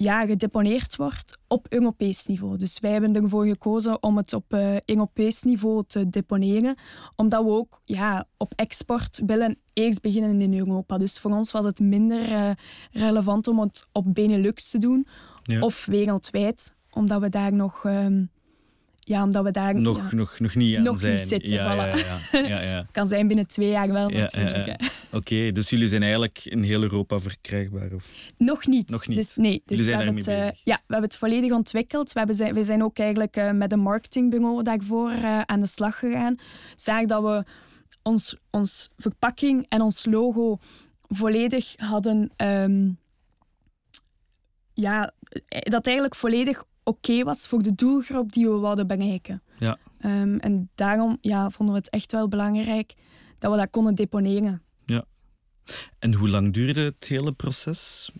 ja, 0.00 0.26
gedeponeerd 0.26 0.96
wordt 0.96 1.38
op 1.48 1.66
Europees 1.68 2.26
niveau. 2.26 2.56
Dus 2.56 2.80
wij 2.80 2.92
hebben 2.92 3.14
ervoor 3.14 3.46
gekozen 3.46 4.02
om 4.02 4.16
het 4.16 4.32
op 4.32 4.44
uh, 4.54 4.76
Europees 4.78 5.42
niveau 5.42 5.84
te 5.86 6.08
deponeren, 6.08 6.76
omdat 7.16 7.44
we 7.44 7.50
ook 7.50 7.80
ja, 7.84 8.24
op 8.36 8.52
export 8.56 9.22
willen 9.26 9.58
eerst 9.72 10.02
beginnen 10.02 10.40
in 10.40 10.54
Europa. 10.58 10.98
Dus 10.98 11.18
voor 11.18 11.30
ons 11.30 11.52
was 11.52 11.64
het 11.64 11.80
minder 11.80 12.30
uh, 12.30 12.50
relevant 12.92 13.48
om 13.48 13.60
het 13.60 13.86
op 13.92 14.14
Benelux 14.14 14.70
te 14.70 14.78
doen 14.78 15.06
ja. 15.42 15.60
of 15.60 15.84
wereldwijd, 15.84 16.74
omdat 16.90 17.20
we 17.20 17.28
daar 17.28 17.52
nog 17.52 17.84
um, 17.84 18.30
ja, 19.08 19.22
omdat 19.22 19.44
we 19.44 19.50
daar 19.50 19.80
nog, 19.80 20.10
ja, 20.10 20.16
nog, 20.16 20.40
nog 20.40 20.54
niet 20.54 20.76
aan 20.76 20.82
nog 20.82 20.98
zijn. 20.98 21.14
Niet 21.14 21.28
zitten, 21.28 21.52
ja, 21.52 21.74
voilà. 21.74 21.98
ja, 22.32 22.38
ja, 22.38 22.60
ja, 22.60 22.84
kan 22.92 23.08
zijn 23.08 23.26
binnen 23.26 23.46
twee 23.46 23.68
jaar 23.70 23.92
wel 23.92 24.08
natuurlijk. 24.08 24.68
Oké, 24.68 25.16
okay, 25.16 25.52
dus 25.52 25.70
jullie 25.70 25.88
zijn 25.88 26.02
eigenlijk 26.02 26.40
in 26.44 26.62
heel 26.62 26.82
Europa 26.82 27.20
verkrijgbaar? 27.20 27.92
Of? 27.94 28.04
Nog 28.36 28.66
niet. 28.66 28.90
Nog 28.90 29.08
niet. 29.08 29.16
Dus, 29.16 29.36
nee, 29.36 29.52
dus 29.52 29.62
jullie 29.66 29.84
zijn 29.84 29.98
we 29.98 30.04
daarmee 30.04 30.24
bezig? 30.24 30.58
Uh, 30.58 30.60
ja, 30.64 30.74
we 30.74 30.92
hebben 30.92 31.10
het 31.10 31.16
volledig 31.16 31.52
ontwikkeld. 31.52 32.12
We, 32.12 32.18
hebben 32.18 32.36
zijn, 32.36 32.54
we 32.54 32.64
zijn 32.64 32.82
ook 32.82 32.98
eigenlijk 32.98 33.36
uh, 33.36 33.50
met 33.50 33.72
een 33.72 33.80
marketingbureau 33.80 34.62
daarvoor 34.62 35.10
uh, 35.10 35.40
aan 35.40 35.60
de 35.60 35.66
slag 35.66 35.98
gegaan. 35.98 36.36
Zodat 36.76 37.08
dat 37.08 37.22
we 37.22 37.44
ons, 38.02 38.36
ons 38.50 38.90
verpakking 38.96 39.66
en 39.68 39.80
ons 39.80 40.06
logo 40.06 40.58
volledig 41.08 41.74
hadden... 41.76 42.30
Um, 42.36 42.98
ja, 44.72 45.12
dat 45.46 45.86
eigenlijk 45.86 46.14
volledig 46.14 46.64
oké 46.88 47.10
okay 47.10 47.24
was 47.24 47.46
voor 47.46 47.62
de 47.62 47.74
doelgroep 47.74 48.32
die 48.32 48.48
we 48.48 48.58
wilden 48.58 48.86
bereiken. 48.86 49.42
Ja. 49.58 49.78
Um, 50.04 50.38
en 50.38 50.70
daarom 50.74 51.18
ja, 51.20 51.50
vonden 51.50 51.74
we 51.74 51.80
het 51.80 51.90
echt 51.90 52.12
wel 52.12 52.28
belangrijk 52.28 52.94
dat 53.38 53.50
we 53.50 53.56
dat 53.56 53.70
konden 53.70 53.94
deponeren. 53.94 54.62
Ja. 54.84 55.04
En 55.98 56.14
hoe 56.14 56.28
lang 56.28 56.52
duurde 56.52 56.80
het 56.80 57.08
hele 57.08 57.32
proces? 57.32 58.12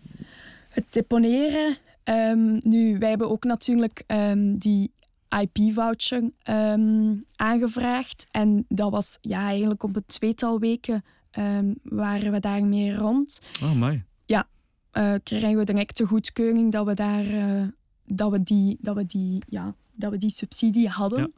Het 0.69 0.85
deponeren. 0.89 1.77
Um, 2.03 2.57
nu, 2.59 2.97
wij 2.97 3.09
hebben 3.09 3.29
ook 3.29 3.43
natuurlijk 3.43 4.03
um, 4.07 4.57
die 4.57 4.91
IP-voucher 5.39 6.31
aangevraagd. 7.35 8.25
En 8.31 8.65
dat 8.67 8.91
was 8.91 9.17
ja, 9.21 9.47
eigenlijk 9.47 9.83
op 9.83 9.95
een 9.95 10.05
tweetal 10.05 10.59
weken 10.59 11.03
waren 11.83 12.31
we 12.31 12.39
daarmee 12.39 12.95
rond. 12.95 13.41
Oh, 13.63 13.71
my. 13.71 14.03
Ja, 14.25 14.47
uh, 14.93 15.13
kregen 15.23 15.57
we 15.57 15.63
direct 15.63 15.97
de 15.97 16.05
goedkeuring 16.05 16.71
dat 16.71 16.85
we 16.85 16.93
daar 16.93 17.25
uh, 17.25 17.67
dat 18.13 18.31
we 18.31 18.43
die, 18.43 18.77
dat 18.81 18.95
we 18.95 19.05
die, 19.05 19.41
ja, 19.47 19.75
dat 19.93 20.11
we 20.11 20.17
die 20.17 20.29
subsidie 20.29 20.89
hadden. 20.89 21.19
Ja. 21.19 21.29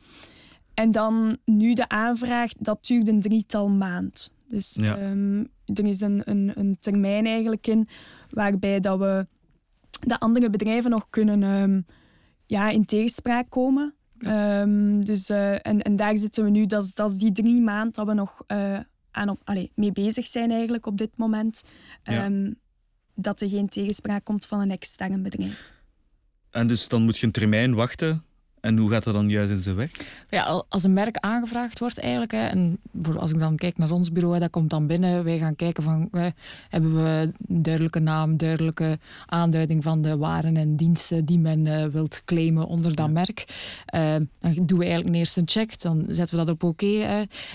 En 0.74 0.92
dan 0.92 1.38
nu 1.46 1.74
de 1.74 1.90
aanvraag, 1.90 2.52
dat 2.60 2.86
duurde 2.86 3.12
een 3.12 3.22
drietal 3.22 3.70
maand. 3.70 4.32
Dus 4.48 4.78
Ja. 4.82 4.98
ehm, 4.98 5.40
er 5.66 5.86
is 5.88 6.02
een, 6.02 6.22
een, 6.26 6.52
een 6.56 6.78
termijn 6.80 7.26
eigenlijk 7.26 7.68
in 7.68 7.88
waarbij 8.30 8.80
dat 8.80 9.00
we 9.00 9.28
de 10.08 10.20
andere 10.20 10.50
bedrijven 10.50 10.90
nog 10.92 11.10
kunnen 11.10 11.44
ehm, 11.44 11.82
ja, 12.46 12.70
in 12.70 12.86
tegenspraak 12.86 13.50
komen. 13.50 13.94
Ehm, 14.18 15.02
dus, 15.02 15.30
eh, 15.30 15.54
en, 15.54 15.82
en 15.82 15.96
daar 15.96 16.18
zitten 16.18 16.44
we 16.44 16.50
nu, 16.50 16.66
dat 16.66 16.84
is, 16.84 16.94
dat 16.94 17.12
is 17.12 17.18
die 17.18 17.32
drie 17.32 17.62
maanden 17.62 17.92
dat 17.94 18.06
we 18.06 18.14
nog 18.14 18.44
eh, 18.48 18.80
aan 19.12 19.30
op, 19.30 19.40
allee, 19.44 19.72
mee 19.76 19.92
bezig 19.92 20.28
zijn 20.28 20.52
eigenlijk 20.52 20.86
op 20.86 20.98
dit 20.98 21.12
moment. 21.16 21.64
Ja. 22.04 22.32
Dat 23.16 23.42
er 23.42 23.50
geen 23.50 23.70
tegenspraak 23.70 24.24
komt 24.24 24.46
van 24.46 24.60
een 24.60 24.72
extern 24.72 25.24
bedrijf. 25.24 25.74
En 26.52 26.68
dus 26.68 26.88
dan 26.88 27.02
moet 27.02 27.18
je 27.18 27.26
een 27.26 27.32
termijn 27.32 27.76
wachten. 27.76 28.26
En 28.62 28.78
hoe 28.78 28.90
gaat 28.92 29.04
dat 29.04 29.14
dan 29.14 29.30
juist 29.30 29.52
in 29.52 29.58
zijn 29.58 29.76
werk? 29.76 30.24
Ja, 30.30 30.44
al- 30.44 30.66
als 30.70 30.84
een 30.84 30.94
merk 30.94 31.18
aangevraagd 31.18 31.80
wordt 31.80 32.00
eigenlijk, 32.00 32.32
hè, 32.32 32.48
en 32.48 32.78
als 33.18 33.32
ik 33.32 33.40
dan 33.40 33.56
kijk 33.56 33.78
naar 33.78 33.92
ons 33.92 34.12
bureau, 34.12 34.40
dat 34.40 34.50
komt 34.50 34.70
dan 34.70 34.88
binnen. 34.88 35.24
Wij 35.24 35.38
gaan 35.38 35.56
kijken 35.56 35.84
van, 35.84 36.08
hè, 36.12 36.28
hebben 36.70 36.96
we 37.04 37.32
een 37.48 37.62
duidelijke 37.64 38.00
naam, 38.00 38.38
duidelijke 38.38 39.00
aanduiding 39.26 39.84
van 39.84 40.02
de 40.02 40.18
waren 40.18 40.58
en 40.58 40.76
diensten 40.76 41.26
die 41.26 41.40
men 41.40 41.68
eh, 41.68 41.86
wilt 41.86 42.22
claimen 42.26 42.68
onder 42.68 42.96
dat 42.96 43.10
merk. 43.10 43.46
Eh, 43.86 44.16
dan 44.40 44.66
doen 44.66 44.78
we 44.78 44.84
eigenlijk 44.86 45.16
eerst 45.16 45.38
een 45.38 45.50
check, 45.50 45.82
dan 45.82 46.04
zetten 46.08 46.38
we 46.40 46.46
dat 46.46 46.54
op 46.56 46.64
oké 46.64 47.02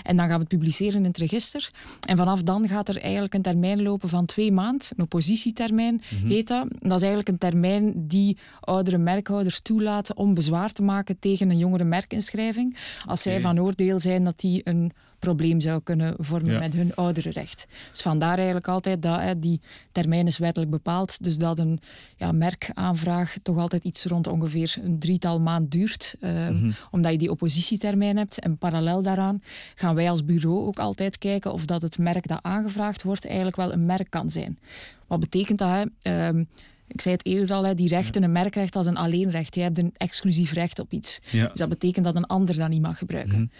en 0.03 0.15
dan 0.15 0.17
gaan 0.17 0.27
we 0.29 0.39
het 0.39 0.47
publiceren 0.47 0.99
in 0.99 1.03
het 1.03 1.17
register. 1.17 1.69
En 2.05 2.17
vanaf 2.17 2.41
dan 2.41 2.67
gaat 2.67 2.89
er 2.89 3.01
eigenlijk 3.01 3.33
een 3.33 3.41
termijn 3.41 3.81
lopen 3.81 4.09
van 4.09 4.25
twee 4.25 4.51
maanden, 4.51 4.87
een 4.95 5.03
oppositietermijn 5.03 6.01
heet 6.27 6.47
dat. 6.47 6.67
Dat 6.69 6.95
is 6.95 7.01
eigenlijk 7.01 7.27
een 7.27 7.37
termijn 7.37 7.93
die 8.07 8.37
oudere 8.59 8.97
merkhouders 8.97 9.59
toelaten 9.59 10.17
om 10.17 10.33
bezwaar 10.33 10.71
te 10.71 10.81
maken 10.81 10.95
tegen 11.19 11.49
een 11.49 11.57
jongere 11.57 11.83
merkinschrijving. 11.83 12.77
Als 13.05 13.21
zij 13.21 13.41
van 13.41 13.59
oordeel 13.59 13.99
zijn 13.99 14.23
dat 14.23 14.39
die 14.39 14.61
een 14.63 14.91
probleem 15.19 15.59
zou 15.61 15.81
kunnen 15.83 16.15
vormen 16.17 16.51
Ja. 16.53 16.59
met 16.59 16.73
hun 16.73 16.95
ouderenrecht. 16.95 17.65
Dus 17.91 18.01
vandaar 18.01 18.35
eigenlijk 18.37 18.67
altijd 18.67 19.01
dat 19.01 19.19
hè, 19.19 19.39
die 19.39 19.61
termijn 19.91 20.27
is 20.27 20.37
wettelijk 20.37 20.71
bepaald. 20.71 21.23
Dus 21.23 21.37
dat 21.37 21.59
een 21.59 21.79
ja, 22.15 22.31
merkaanvraag 22.31 23.35
toch 23.43 23.57
altijd 23.57 23.83
iets 23.83 24.05
rond 24.05 24.27
ongeveer 24.27 24.75
een 24.83 24.99
drietal 24.99 25.39
maand 25.39 25.71
duurt. 25.71 26.15
eh, 26.19 26.47
Omdat 26.91 27.11
je 27.11 27.17
die 27.17 27.31
oppositietermijn 27.31 28.17
hebt. 28.17 28.39
En 28.39 28.57
parallel 28.57 29.01
daaraan 29.01 29.41
gaan 29.75 29.95
wij 29.95 30.09
als 30.09 30.25
bureau 30.25 30.57
ook 30.67 30.79
altijd 30.79 31.17
kijken 31.17 31.53
of 31.53 31.65
dat 31.65 31.81
het 31.81 31.97
merk 31.97 32.27
dat 32.27 32.39
aangevraagd 32.41 33.03
wordt 33.03 33.25
eigenlijk 33.25 33.55
wel 33.55 33.71
een 33.73 33.85
merk 33.85 34.09
kan 34.09 34.29
zijn. 34.29 34.59
Wat 35.07 35.19
betekent 35.19 35.59
dat? 35.59 35.69
Hè? 35.69 35.83
Ehm, 36.01 36.43
ik 36.87 37.01
zei 37.01 37.15
het 37.15 37.25
eerder 37.25 37.55
al, 37.55 37.65
hè, 37.65 37.75
die 37.75 37.89
rechten, 37.89 38.23
een 38.23 38.31
merkrecht 38.31 38.75
als 38.75 38.85
een 38.85 38.97
alleenrecht. 38.97 39.55
Je 39.55 39.61
hebt 39.61 39.77
een 39.77 39.93
exclusief 39.97 40.51
recht 40.51 40.79
op 40.79 40.91
iets. 40.91 41.19
Ja. 41.31 41.47
Dus 41.47 41.59
dat 41.59 41.69
betekent 41.69 42.05
dat 42.05 42.15
een 42.15 42.25
ander 42.25 42.57
dat 42.57 42.69
niet 42.69 42.81
mag 42.81 42.97
gebruiken. 42.97 43.51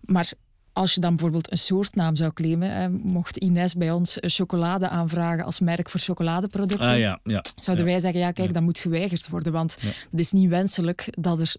Maar 0.00 0.32
als 0.72 0.94
je 0.94 1.00
dan 1.00 1.10
bijvoorbeeld 1.10 1.50
een 1.50 1.58
soortnaam 1.58 2.16
zou 2.16 2.32
claimen, 2.32 2.72
hè, 2.74 2.88
mocht 2.90 3.36
Ines 3.36 3.74
bij 3.74 3.90
ons 3.90 4.16
chocolade 4.20 4.88
aanvragen 4.88 5.44
als 5.44 5.60
merk 5.60 5.90
voor 5.90 6.00
chocoladeproducten, 6.00 6.88
Ah 6.88 6.98
ja, 6.98 7.20
ja. 7.24 7.44
zouden 7.60 7.84
wij 7.84 8.00
zeggen, 8.00 8.20
ja 8.20 8.32
kijk, 8.32 8.52
dat 8.54 8.62
moet 8.62 8.78
geweigerd 8.78 9.28
worden, 9.28 9.52
want 9.52 9.76
het 10.10 10.20
is 10.20 10.32
niet 10.32 10.48
wenselijk 10.48 11.08
dat 11.10 11.40
er 11.40 11.54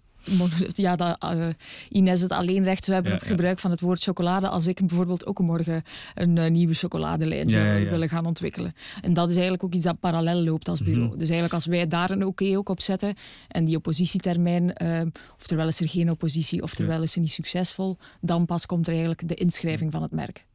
ja, 0.73 0.95
dat 0.95 1.17
uh, 1.23 1.45
Ines 1.89 2.21
het 2.21 2.31
alleen 2.31 2.63
recht 2.63 2.83
zou 2.83 2.95
hebben 2.95 3.13
op 3.13 3.19
het 3.19 3.29
gebruik 3.29 3.59
van 3.59 3.71
het 3.71 3.81
woord 3.81 4.03
chocolade 4.03 4.47
als 4.47 4.67
ik 4.67 4.79
bijvoorbeeld 4.87 5.25
ook 5.25 5.39
morgen 5.39 5.83
een 6.15 6.35
uh, 6.35 6.49
nieuwe 6.49 6.73
chocoladelijn 6.73 7.49
zou 7.49 7.89
willen 7.89 8.09
gaan 8.09 8.25
ontwikkelen. 8.25 8.75
En 9.01 9.13
dat 9.13 9.25
is 9.29 9.33
eigenlijk 9.33 9.63
ook 9.63 9.73
iets 9.73 9.85
dat 9.85 9.99
parallel 9.99 10.43
loopt 10.43 10.67
als 10.67 10.81
bureau. 10.81 11.07
Mhm. 11.07 11.17
Dus 11.17 11.29
eigenlijk 11.29 11.53
als 11.53 11.65
wij 11.65 11.87
daar 11.87 12.11
een 12.11 12.25
oké 12.25 12.57
ook 12.57 12.69
op 12.69 12.81
zetten 12.81 13.13
en 13.47 13.65
die 13.65 13.75
oppositietermijn, 13.75 14.75
uh, 14.83 15.01
of 15.37 15.47
terwijl 15.47 15.67
is 15.67 15.79
er 15.79 15.89
geen 15.89 16.11
oppositie 16.11 16.61
of 16.61 16.73
terwijl 16.73 17.01
is 17.01 17.11
ze 17.11 17.19
niet 17.19 17.31
succesvol, 17.31 17.97
dan 18.21 18.45
pas 18.45 18.65
komt 18.65 18.85
er 18.85 18.91
eigenlijk 18.91 19.27
de 19.27 19.35
inschrijving 19.35 19.91
van 19.91 20.01
het 20.01 20.11
merk. 20.11 20.45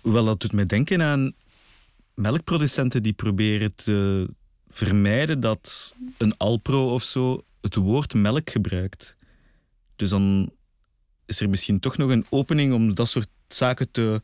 Hoewel 0.00 0.24
dat 0.24 0.40
doet 0.40 0.52
mij 0.52 0.66
denken 0.66 1.02
aan 1.02 1.32
melkproducenten 2.14 3.02
die 3.02 3.12
proberen 3.12 3.74
te 3.74 4.28
vermijden 4.68 5.40
dat 5.40 5.94
een 6.18 6.36
Alpro 6.36 6.92
of 6.92 7.02
zo 7.02 7.42
het 7.64 7.74
woord 7.74 8.14
melk 8.14 8.50
gebruikt. 8.50 9.16
Dus 9.96 10.10
dan 10.10 10.50
is 11.26 11.40
er 11.40 11.48
misschien 11.48 11.80
toch 11.80 11.96
nog 11.96 12.10
een 12.10 12.26
opening 12.30 12.72
om 12.72 12.94
dat 12.94 13.08
soort 13.08 13.28
zaken 13.46 13.90
te 13.90 14.22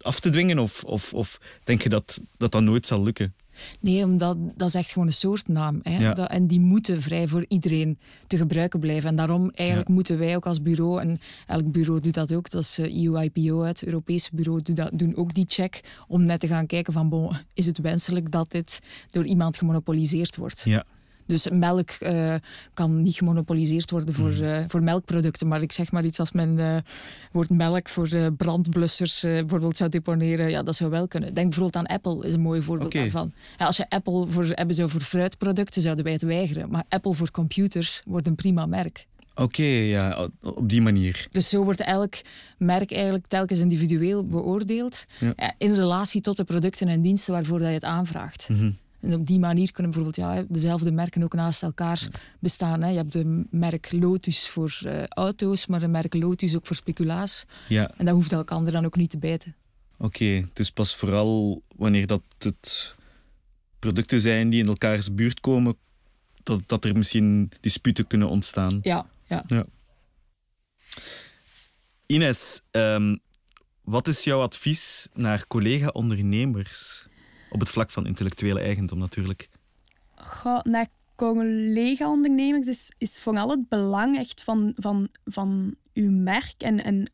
af 0.00 0.20
te 0.20 0.30
dwingen? 0.30 0.58
Of, 0.58 0.84
of, 0.84 1.14
of 1.14 1.40
denk 1.64 1.82
je 1.82 1.88
dat, 1.88 2.20
dat 2.36 2.52
dat 2.52 2.62
nooit 2.62 2.86
zal 2.86 3.02
lukken? 3.02 3.34
Nee, 3.80 4.04
omdat 4.04 4.36
dat 4.56 4.68
is 4.68 4.74
echt 4.74 4.92
gewoon 4.92 5.06
een 5.06 5.12
soortnaam. 5.12 5.80
Hè? 5.82 6.12
Dat, 6.12 6.28
en 6.28 6.46
die 6.46 6.60
moeten 6.60 7.02
vrij 7.02 7.28
voor 7.28 7.44
iedereen 7.48 7.98
te 8.26 8.36
gebruiken 8.36 8.80
blijven. 8.80 9.08
En 9.08 9.16
daarom 9.16 9.50
eigenlijk 9.50 9.88
moeten 9.88 10.18
wij 10.18 10.36
ook 10.36 10.46
als 10.46 10.62
bureau, 10.62 11.00
en 11.00 11.18
elk 11.46 11.72
bureau 11.72 12.00
doet 12.00 12.14
dat 12.14 12.34
ook, 12.34 12.50
dat 12.50 12.62
is 12.62 12.78
EU-IPO, 12.78 13.60
eh, 13.60 13.64
e 13.64 13.68
het 13.68 13.84
Europese 13.84 14.30
bureau, 14.32 14.62
doen, 14.62 14.74
dat, 14.74 14.90
doen 14.92 15.16
ook 15.16 15.34
die 15.34 15.44
check 15.48 15.80
om 16.06 16.24
net 16.24 16.40
te 16.40 16.46
gaan 16.46 16.66
kijken 16.66 16.92
van, 16.92 17.08
bon, 17.08 17.36
is 17.52 17.66
het 17.66 17.78
wenselijk 17.78 18.30
dat 18.30 18.50
dit 18.50 18.78
door 19.10 19.24
iemand 19.24 19.56
gemonopoliseerd 19.56 20.36
wordt? 20.36 20.62
Ja. 20.64 20.84
Dus 21.26 21.48
melk 21.50 21.90
uh, 22.00 22.34
kan 22.74 23.02
niet 23.02 23.14
gemonopoliseerd 23.14 23.90
worden 23.90 24.14
voor, 24.14 24.32
uh, 24.32 24.58
voor 24.68 24.82
melkproducten. 24.82 25.48
Maar 25.48 25.62
ik 25.62 25.72
zeg 25.72 25.92
maar 25.92 26.04
iets 26.04 26.20
als 26.20 26.32
men 26.32 26.58
uh, 26.58 26.76
woord 27.32 27.50
melk 27.50 27.88
voor 27.88 28.32
brandblussers 28.36 29.20
bijvoorbeeld 29.20 29.76
zou 29.76 29.90
deponeren. 29.90 30.50
Ja, 30.50 30.62
dat 30.62 30.74
zou 30.74 30.90
wel 30.90 31.08
kunnen. 31.08 31.34
Denk 31.34 31.48
bijvoorbeeld 31.48 31.76
aan 31.76 31.96
Apple, 31.96 32.26
is 32.26 32.32
een 32.32 32.40
mooi 32.40 32.62
voorbeeld 32.62 32.92
daarvan. 32.92 33.32
Ja, 33.58 33.66
als 33.66 33.76
je 33.76 33.88
Apple 33.88 34.26
voor, 34.26 34.46
hebben 34.48 34.74
zou 34.74 34.88
voor 34.88 35.00
fruitproducten, 35.00 35.82
zouden 35.82 36.04
wij 36.04 36.12
het 36.12 36.22
weigeren. 36.22 36.70
Maar 36.70 36.84
Apple 36.88 37.14
voor 37.14 37.30
computers 37.30 38.02
wordt 38.06 38.26
een 38.26 38.34
prima 38.34 38.66
merk. 38.66 39.06
Oké, 39.34 39.62
ja, 39.62 40.28
op 40.42 40.68
die 40.68 40.82
manier. 40.82 41.26
Dus 41.30 41.48
zo 41.48 41.64
wordt 41.64 41.80
elk 41.80 42.14
merk 42.58 42.92
eigenlijk 42.92 43.26
telkens 43.26 43.58
individueel 43.58 44.26
beoordeeld 44.26 45.04
ja. 45.18 45.54
in 45.58 45.74
relatie 45.74 46.20
tot 46.20 46.36
de 46.36 46.44
producten 46.44 46.88
en 46.88 47.02
diensten 47.02 47.32
waarvoor 47.32 47.58
dat 47.58 47.68
je 47.68 47.74
het 47.74 47.84
aanvraagt. 47.84 48.48
Mm 48.48 48.76
en 49.04 49.14
op 49.14 49.26
die 49.26 49.38
manier 49.38 49.72
kunnen 49.72 49.92
bijvoorbeeld 49.92 50.26
ja, 50.26 50.44
dezelfde 50.48 50.92
merken 50.92 51.22
ook 51.22 51.34
naast 51.34 51.62
elkaar 51.62 52.08
bestaan. 52.38 52.82
Hè. 52.82 52.88
Je 52.88 52.96
hebt 52.96 53.12
de 53.12 53.44
merk 53.50 53.92
Lotus 53.92 54.48
voor 54.48 54.78
uh, 54.86 55.04
auto's, 55.04 55.66
maar 55.66 55.82
een 55.82 55.90
merk 55.90 56.14
Lotus 56.14 56.56
ook 56.56 56.66
voor 56.66 56.76
speculaas. 56.76 57.44
Ja. 57.68 57.90
En 57.96 58.04
dat 58.04 58.14
hoeft 58.14 58.32
elkaar 58.32 58.70
dan 58.70 58.84
ook 58.84 58.96
niet 58.96 59.10
te 59.10 59.18
bijten. 59.18 59.54
Oké, 59.96 60.24
het 60.24 60.58
is 60.58 60.70
pas 60.70 60.96
vooral 60.96 61.62
wanneer 61.76 62.06
dat 62.06 62.22
het 62.38 62.94
producten 63.78 64.20
zijn 64.20 64.48
die 64.48 64.62
in 64.62 64.68
elkaars 64.68 65.14
buurt 65.14 65.40
komen, 65.40 65.76
dat, 66.42 66.62
dat 66.66 66.84
er 66.84 66.96
misschien 66.96 67.50
disputen 67.60 68.06
kunnen 68.06 68.28
ontstaan. 68.28 68.78
Ja, 68.82 69.06
ja. 69.26 69.44
ja. 69.46 69.66
Ines, 72.06 72.60
um, 72.70 73.20
wat 73.80 74.08
is 74.08 74.24
jouw 74.24 74.40
advies 74.40 75.08
naar 75.14 75.46
collega-ondernemers? 75.46 77.06
Op 77.54 77.60
het 77.60 77.70
vlak 77.70 77.90
van 77.90 78.06
intellectuele 78.06 78.60
eigendom 78.60 78.98
natuurlijk? 78.98 79.48
Goh, 80.14 80.62
naar 80.62 80.86
collega-ondernemers 81.14 82.66
is, 82.66 82.92
is 82.98 83.20
vooral 83.20 83.50
het 83.50 83.68
belang 83.68 84.18
echt 84.18 84.42
van, 84.42 84.72
van, 84.76 85.08
van 85.24 85.74
uw 85.92 86.10
merk 86.10 86.54
en, 86.62 86.84
en 86.84 87.10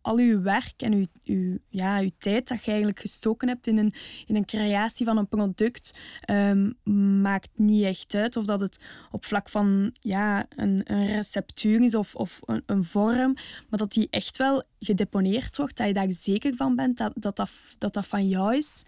al 0.00 0.16
uw 0.16 0.42
werk 0.42 0.82
en 0.82 0.92
uw, 0.92 1.04
uw, 1.24 1.58
ja, 1.68 1.98
uw 1.98 2.10
tijd 2.18 2.48
dat 2.48 2.64
je 2.64 2.68
eigenlijk 2.68 3.00
gestoken 3.00 3.48
hebt 3.48 3.66
in 3.66 3.78
een, 3.78 3.92
in 4.26 4.36
een 4.36 4.44
creatie 4.44 5.06
van 5.06 5.16
een 5.16 5.28
product, 5.28 5.94
um, 6.30 6.74
maakt 7.20 7.50
niet 7.54 7.84
echt 7.84 8.14
uit 8.14 8.36
of 8.36 8.44
dat 8.44 8.60
het 8.60 8.80
op 9.10 9.24
vlak 9.24 9.48
van 9.48 9.94
ja, 10.00 10.46
een, 10.48 10.80
een 10.84 11.06
receptuur 11.06 11.82
is 11.82 11.94
of, 11.94 12.14
of 12.14 12.40
een, 12.44 12.62
een, 12.66 12.84
vorm, 12.84 13.34
maar 13.68 13.78
dat 13.78 13.92
die 13.92 14.08
echt 14.10 14.36
wel 14.36 14.64
gedeponeerd 14.80 15.56
wordt, 15.56 15.76
dat 15.76 15.86
je 15.86 15.92
daar 15.92 16.12
zeker 16.12 16.54
van 16.54 16.76
bent 16.76 16.98
dat, 16.98 17.12
dat, 17.14 17.36
dat, 17.36 17.92
dat 17.92 18.06
van 18.06 18.28
jou 18.28 18.56
is. 18.56 18.82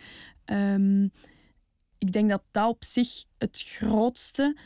Um, 0.50 1.10
ik 1.98 2.12
denk 2.12 2.30
dat 2.30 2.42
dat 2.50 2.68
op 2.68 2.84
zich 2.84 3.24
het 3.38 3.62
grootste 3.66 4.56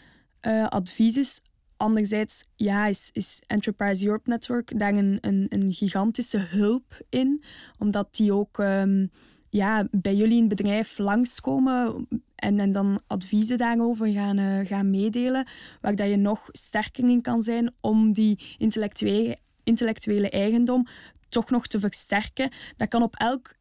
uh, 0.43 0.67
advies 0.69 1.17
is. 1.17 1.43
Anderzijds 1.77 2.45
ja, 2.57 2.87
is, 2.87 3.11
is 3.13 3.43
Enterprise 3.47 4.07
Europe 4.07 4.31
Network 4.31 4.79
daar 4.79 4.95
een, 4.95 5.19
een, 5.21 5.47
een 5.49 5.73
gigantische 5.73 6.39
hulp 6.39 7.01
in, 7.09 7.45
omdat 7.79 8.15
die 8.15 8.33
ook 8.33 8.59
um, 8.59 9.11
ja, 9.49 9.89
bij 9.91 10.15
jullie 10.15 10.37
in 10.37 10.49
het 10.49 10.57
bedrijf 10.57 10.99
langskomen 10.99 12.07
en, 12.35 12.61
en 12.61 12.73
dan 12.73 13.01
adviezen 13.07 13.59
daarover 13.59 14.07
gaan, 14.07 14.39
uh, 14.39 14.67
gaan 14.67 14.91
meedelen, 14.91 15.47
waar 15.81 15.97
dat 15.97 16.09
je 16.09 16.17
nog 16.17 16.49
sterker 16.53 17.09
in 17.09 17.21
kan 17.21 17.43
zijn 17.43 17.75
om 17.81 18.13
die 18.13 18.39
intellectuele, 18.59 19.39
intellectuele 19.63 20.31
eigendom 20.31 20.87
toch 21.29 21.51
nog 21.51 21.67
te 21.67 21.81
versterken. 21.81 22.51
Dat 22.77 22.89
kan 22.89 23.03
op 23.03 23.17
elk, 23.17 23.55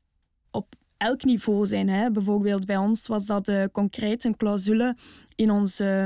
op 0.52 0.76
elk 1.02 1.24
niveau 1.24 1.66
zijn. 1.66 1.90
Hè. 1.90 2.12
Bijvoorbeeld 2.12 2.66
bij 2.66 2.78
ons 2.78 3.08
was 3.08 3.26
dat 3.26 3.48
uh, 3.48 3.64
concreet 3.72 4.24
een 4.24 4.38
clausule 4.38 4.96
in 5.36 5.52
ons, 5.52 5.80
uh, 5.80 6.06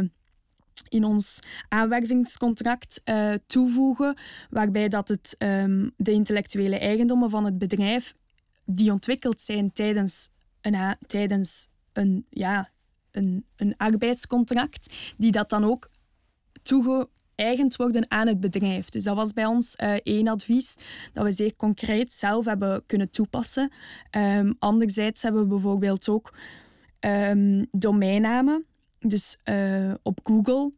in 0.90 1.04
ons 1.04 1.40
aanwervingscontract 1.70 3.02
uh, 3.06 3.34
toevoegen, 3.48 4.18
waarbij 4.50 4.88
dat 4.90 5.08
het, 5.08 5.36
um, 5.40 5.92
de 5.98 6.12
intellectuele 6.12 6.80
eigendommen 6.80 7.30
van 7.30 7.46
het 7.46 7.58
bedrijf 7.58 8.16
die 8.66 8.92
ontwikkeld 8.92 9.42
zijn 9.42 9.74
tijdens 9.74 10.30
een, 10.62 10.98
tijdens 11.08 11.70
een, 11.94 12.26
ja, 12.30 12.70
een, 13.12 13.46
een 13.56 13.74
arbeidscontract, 13.78 14.94
die 15.18 15.32
dat 15.32 15.50
dan 15.50 15.64
ook 15.64 15.90
toege 16.62 17.10
eigend 17.36 17.76
worden 17.76 18.12
aan 18.12 18.28
het 18.28 18.40
bedrijf. 18.40 18.90
Dus 18.90 19.04
dat 19.04 19.16
was 19.16 19.34
bij 19.34 19.46
ons 19.46 19.76
uh, 19.84 19.94
één 20.04 20.28
advies 20.28 20.76
dat 21.14 21.24
we 21.24 21.32
zeer 21.32 21.56
concreet 21.56 22.14
zelf 22.14 22.46
hebben 22.46 22.84
kunnen 22.86 23.10
toepassen. 23.10 23.72
Um, 24.12 24.56
anderzijds 24.60 25.22
hebben 25.22 25.42
we 25.42 25.48
bijvoorbeeld 25.48 26.10
ook 26.10 26.34
um, 27.00 27.68
domeinnamen. 27.72 28.66
Dus 29.00 29.38
uh, 29.46 29.94
op 30.04 30.20
Google 30.24 30.72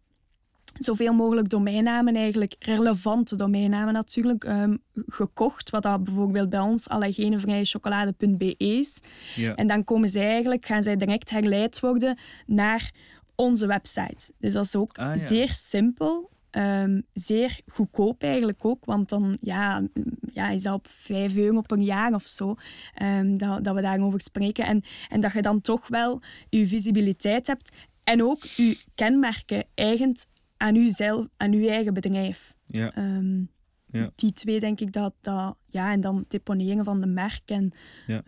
zoveel 0.79 1.13
mogelijk 1.13 1.49
domeinnamen, 1.49 2.15
eigenlijk 2.15 2.55
relevante 2.59 3.35
domeinnamen 3.35 3.93
natuurlijk, 3.93 4.43
um, 4.43 4.81
gekocht. 5.07 5.69
Wat 5.69 5.83
dat 5.83 6.03
bijvoorbeeld 6.03 6.49
bij 6.49 6.59
ons 6.59 6.89
allergenevrijechocolade.be 6.89 8.55
is. 8.57 8.99
Ja. 9.35 9.55
En 9.55 9.67
dan 9.67 9.83
komen 9.83 10.09
zij 10.09 10.27
eigenlijk, 10.27 10.65
gaan 10.65 10.83
zij 10.83 10.95
direct 10.95 11.29
herleid 11.29 11.79
worden 11.79 12.17
naar 12.45 12.91
onze 13.35 13.67
website. 13.67 14.33
Dus 14.39 14.53
dat 14.53 14.65
is 14.65 14.75
ook 14.75 14.97
ah, 14.97 15.05
ja. 15.05 15.17
zeer 15.17 15.49
simpel. 15.49 16.29
Um, 16.51 17.03
zeer 17.13 17.59
goedkoop 17.67 18.23
eigenlijk 18.23 18.65
ook, 18.65 18.85
want 18.85 19.09
dan 19.09 19.37
ja, 19.41 19.87
ja, 20.31 20.49
is 20.49 20.63
dat 20.63 20.73
op 20.73 20.87
5 20.89 21.35
euro 21.35 21.57
op 21.57 21.71
een 21.71 21.83
jaar 21.83 22.13
of 22.13 22.27
zo 22.27 22.55
um, 23.01 23.37
dat, 23.37 23.63
dat 23.63 23.75
we 23.75 23.81
daarover 23.81 24.21
spreken. 24.21 24.65
En, 24.65 24.83
en 25.09 25.21
dat 25.21 25.33
je 25.33 25.41
dan 25.41 25.61
toch 25.61 25.87
wel 25.87 26.21
je 26.49 26.67
visibiliteit 26.67 27.47
hebt 27.47 27.87
en 28.03 28.23
ook 28.23 28.43
je 28.43 28.83
kenmerken 28.95 29.63
eigen 29.73 30.13
aan 30.57 30.75
jezelf, 30.75 31.27
aan 31.37 31.51
je 31.51 31.69
eigen 31.69 31.93
bedrijf. 31.93 32.55
Ja. 32.65 32.97
Um, 32.97 33.49
ja. 33.91 34.11
Die 34.15 34.31
twee 34.31 34.59
denk 34.59 34.79
ik 34.79 34.91
dat, 34.91 35.13
dat 35.21 35.57
ja, 35.65 35.91
en 35.91 36.01
dan 36.01 36.25
deponeren 36.27 36.85
van 36.85 37.01
de 37.01 37.07
merk. 37.07 37.49
En, 37.49 37.71
ja. 38.07 38.23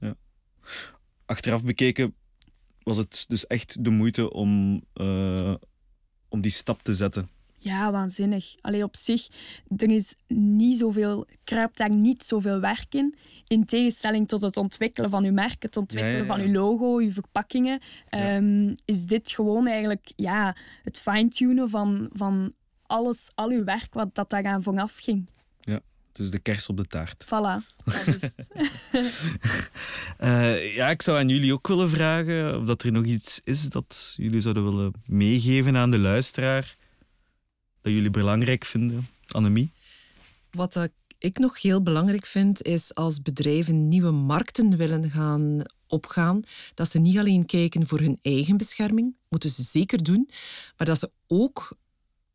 ja. 0.00 0.14
Achteraf 1.26 1.64
bekeken 1.64 2.14
was 2.82 2.96
het 2.96 3.24
dus 3.28 3.46
echt 3.46 3.84
de 3.84 3.90
moeite 3.90 4.32
om 4.32 4.82
uh, 4.94 5.54
om 6.32 6.40
die 6.40 6.50
stap 6.50 6.82
te 6.82 6.94
zetten? 6.94 7.28
Ja, 7.58 7.92
waanzinnig. 7.92 8.54
Alleen 8.60 8.82
op 8.82 8.96
zich, 8.96 9.28
er 9.76 9.90
is 9.90 10.14
niet 10.28 10.78
zoveel, 10.78 11.26
kruipt 11.44 11.76
daar 11.76 11.94
niet 11.94 12.24
zoveel 12.24 12.60
werk 12.60 12.94
in. 12.94 13.14
In 13.46 13.64
tegenstelling 13.64 14.28
tot 14.28 14.42
het 14.42 14.56
ontwikkelen 14.56 15.10
van 15.10 15.24
uw 15.24 15.32
merk, 15.32 15.62
het 15.62 15.76
ontwikkelen 15.76 16.26
van 16.26 16.40
uw 16.40 16.52
logo, 16.52 16.96
uw 16.96 17.10
verpakkingen, 17.10 17.80
um, 18.10 18.74
is 18.84 19.04
dit 19.04 19.30
gewoon 19.30 19.66
eigenlijk 19.66 20.12
ja, 20.16 20.56
het 20.82 21.00
fine-tunen 21.00 21.70
van, 21.70 22.10
van 22.12 22.52
alles, 22.86 23.30
al 23.34 23.50
uw 23.50 23.64
werk 23.64 23.94
wat 23.94 24.14
dat 24.14 24.30
daaraan 24.30 24.62
vooraf 24.62 24.96
ging. 24.96 25.28
Dus 26.12 26.30
de 26.30 26.38
kers 26.38 26.68
op 26.68 26.76
de 26.76 26.86
taart. 26.86 27.24
Voilà, 27.24 27.84
dat 27.84 28.06
is 28.06 28.22
het. 28.22 28.48
uh, 30.20 30.74
ja, 30.78 30.90
ik 30.90 31.02
zou 31.02 31.18
aan 31.18 31.28
jullie 31.28 31.52
ook 31.52 31.68
willen 31.68 31.90
vragen 31.90 32.60
of 32.60 32.66
dat 32.66 32.82
er 32.82 32.92
nog 32.92 33.04
iets 33.04 33.40
is 33.44 33.68
dat 33.68 34.14
jullie 34.16 34.40
zouden 34.40 34.64
willen 34.64 34.92
meegeven 35.06 35.76
aan 35.76 35.90
de 35.90 35.98
luisteraar, 35.98 36.74
dat 37.80 37.92
jullie 37.92 38.10
belangrijk 38.10 38.64
vinden. 38.64 39.08
Annemie? 39.28 39.70
Wat 40.50 40.88
ik 41.18 41.38
nog 41.38 41.62
heel 41.62 41.82
belangrijk 41.82 42.26
vind, 42.26 42.62
is 42.62 42.94
als 42.94 43.22
bedrijven 43.22 43.88
nieuwe 43.88 44.10
markten 44.10 44.76
willen 44.76 45.10
gaan 45.10 45.62
opgaan, 45.86 46.42
dat 46.74 46.88
ze 46.88 46.98
niet 46.98 47.18
alleen 47.18 47.46
kijken 47.46 47.86
voor 47.86 47.98
hun 48.00 48.18
eigen 48.22 48.56
bescherming, 48.56 49.16
moeten 49.28 49.50
ze 49.50 49.62
zeker 49.62 50.02
doen, 50.02 50.28
maar 50.76 50.86
dat 50.86 50.98
ze 50.98 51.10
ook 51.26 51.76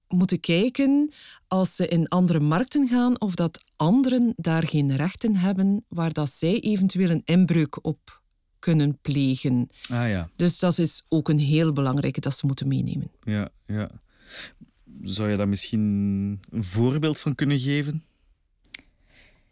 moeten 0.08 0.40
kijken 0.40 1.12
als 1.48 1.76
ze 1.76 1.88
in 1.88 2.08
andere 2.08 2.40
markten 2.40 2.88
gaan 2.88 3.22
of 3.22 3.36
dat 3.36 3.64
anderen 3.76 4.34
daar 4.36 4.68
geen 4.68 4.96
rechten 4.96 5.36
hebben 5.36 5.86
waar 5.88 6.14
dat 6.14 6.30
zij 6.30 6.60
eventueel 6.60 7.10
een 7.10 7.22
inbreuk 7.26 7.86
op 7.86 8.22
kunnen 8.60 8.98
plegen. 9.02 9.70
Ah 9.90 10.10
ja. 10.10 10.30
Dus 10.36 10.60
dat 10.60 10.78
is 10.78 11.06
ook 11.10 11.30
een 11.30 11.40
heel 11.40 11.74
belangrijke 11.74 12.20
dat 12.20 12.38
ze 12.38 12.46
moeten 12.46 12.68
meenemen. 12.68 13.12
Ja, 13.24 13.50
ja. 13.66 13.92
Zou 15.02 15.30
je 15.30 15.38
daar 15.38 15.50
misschien 15.50 15.82
een 16.50 16.64
voorbeeld 16.64 17.20
van 17.20 17.36
kunnen 17.36 17.60
geven? 17.60 18.04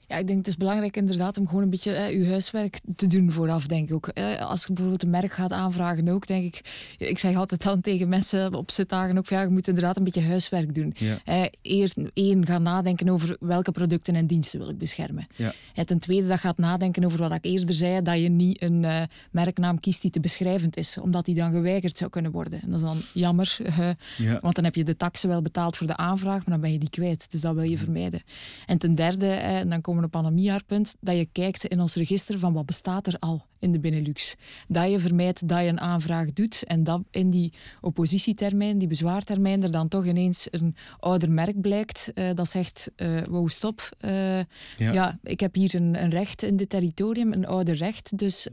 Ja, 0.08 0.18
ik 0.18 0.28
denk 0.28 0.39
het 0.39 0.48
is 0.48 0.58
belangrijk 0.58 0.98
inderdaad 0.98 1.38
om 1.38 1.48
gewoon 1.48 1.63
een 1.63 1.70
beetje 1.70 1.91
je 1.91 2.28
huiswerk 2.28 2.80
te 2.96 3.08
doen 3.08 3.32
vooraf, 3.32 3.68
denk 3.68 3.89
ik 3.89 3.96
ook. 3.96 4.08
Eh, 4.08 4.41
als 4.41 4.62
je 4.62 4.68
bijvoorbeeld 4.68 5.04
een 5.04 5.10
merk 5.10 5.32
gaat 5.32 5.52
aanvragen 5.52 6.10
ook, 6.10 6.28
denk 6.28 6.46
ik... 6.46 6.62
Ik 6.98 7.18
zeg 7.18 7.36
altijd 7.36 7.63
dan 7.63 7.82
tegen 7.82 8.10
mensen 8.10 8.54
op 8.54 8.72
zitdagen 8.72 9.18
ook 9.18 9.28
ja, 9.28 9.41
je 9.41 9.48
moet 9.50 9.68
inderdaad 9.68 9.98
een 9.98 10.04
beetje 10.04 10.22
huiswerk 10.22 10.76
doen. 10.76 10.94
Ja. 10.98 11.50
Eerst 11.62 11.98
één, 12.13 12.46
gaan 12.46 12.63
nadenken 12.63 13.10
over 13.10 13.38
welke 13.39 13.72
producten 13.72 14.15
en 14.15 14.28
diensten 14.28 14.60
wil 14.60 14.70
ik 14.70 14.78
beschermen. 14.78 15.28
Ja. 15.36 15.54
En 15.76 15.86
ten 15.86 16.00
tweede, 16.00 16.28
dat 16.28 16.39
gaat 16.39 16.58
nadenken 16.58 17.04
over 17.04 17.20
wat 17.20 17.32
ik 17.32 17.46
eerder 17.46 17.76
zei, 17.76 18.02
dat 18.02 18.22
je 18.22 18.30
niet 18.30 18.62
een 18.62 18.86
eh, 18.86 19.02
merknaam 19.32 19.80
kiest 19.80 20.02
die 20.02 20.12
te 20.12 20.20
beschrijvend 20.20 20.78
is, 20.78 20.98
omdat 20.98 21.26
die 21.26 21.36
dan 21.36 21.52
geweigerd 21.52 21.98
zou 21.98 22.10
kunnen 22.10 22.32
worden. 22.32 22.62
En 22.62 22.70
dat 22.70 22.80
is 22.80 22.86
dan 22.86 22.98
jammer, 23.13 23.58
Ja. 24.18 24.39
want 24.41 24.56
dan 24.56 24.63
heb 24.63 24.76
je 24.76 24.84
de 24.84 24.98
taxen 24.98 25.30
wel 25.30 25.41
betaald 25.41 25.78
voor 25.78 25.88
de 25.88 25.98
aanvraag, 25.98 26.38
maar 26.38 26.50
dan 26.50 26.62
ben 26.62 26.72
je 26.72 26.80
die 26.80 26.89
kwijt. 26.89 27.32
Dus 27.32 27.41
dat 27.41 27.54
wil 27.56 27.63
je 27.63 27.78
vermijden. 27.78 28.22
En 28.65 28.78
ten 28.78 28.96
derde, 28.96 29.28
eh, 29.28 29.70
dan 29.70 29.82
komen 29.82 29.94
op 30.03 30.15
aan 30.15 30.25
een 30.25 30.34
miaarpunt, 30.34 30.95
dat 30.99 31.17
je 31.17 31.27
kijkt 31.31 31.65
in 31.65 31.81
ons 31.81 31.95
register 31.95 32.39
van 32.39 32.53
wat 32.53 32.65
bestaat 32.65 33.08
er 33.08 33.15
al 33.19 33.45
in 33.60 33.71
de 33.71 33.79
Benelux. 33.79 34.36
Dat 34.67 34.91
je 34.91 34.99
vermijdt 34.99 35.47
dat 35.47 35.62
je 35.62 35.67
een 35.67 35.79
aanvraag 35.79 36.34
doet 36.34 36.63
en 36.63 36.84
dat 36.84 37.01
in 37.12 37.29
die 37.29 37.53
oppositietermijn, 37.81 38.77
die 38.77 38.88
bezwaartermijn, 38.88 39.63
er 39.63 39.71
dan 39.71 39.88
toch 39.88 40.05
ineens 40.05 40.47
een 40.51 40.75
ouder 40.99 41.31
merk 41.31 41.62
blijkt 41.62 42.12
eh, 42.13 42.25
dat 42.34 42.49
zegt, 42.49 42.91
eh 42.95 43.21
wow, 43.29 43.49
stop. 43.49 43.89
eh, 43.99 44.39
ja. 44.77 45.19
ik 45.23 45.39
heb 45.39 45.55
hier 45.55 45.75
een, 45.75 46.03
een 46.03 46.10
recht 46.10 46.43
in 46.43 46.58
dit 46.58 46.69
territorium, 46.69 47.34
een 47.34 47.47
ouder 47.47 47.75
recht, 47.75 48.17
dus 48.17 48.47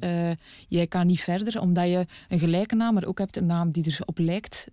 jij 0.68 0.86
kan 0.86 1.06
niet 1.06 1.20
verder, 1.20 1.60
omdat 1.60 1.88
je 1.88 2.06
een 2.28 2.38
gelijke 2.38 2.74
naam, 2.74 2.94
maar 2.94 3.04
ook 3.04 3.18
hebt 3.18 3.36
een 3.36 3.46
naam 3.46 3.70
die 3.70 3.84
erop 3.86 4.18
lijkt, 4.18 4.70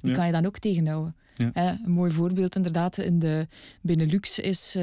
die 0.00 0.10
Ja. 0.10 0.16
kan 0.16 0.26
je 0.26 0.32
dan 0.32 0.46
ook 0.46 0.58
tegenhouden. 0.58 1.14
Ja. 1.34 1.50
Eh, 1.54 1.72
een 1.84 1.90
mooi 1.92 2.10
voorbeeld 2.12 2.56
inderdaad 2.56 2.98
in 2.98 3.18
de 3.18 3.46
Benelux 3.80 4.38
is... 4.38 4.76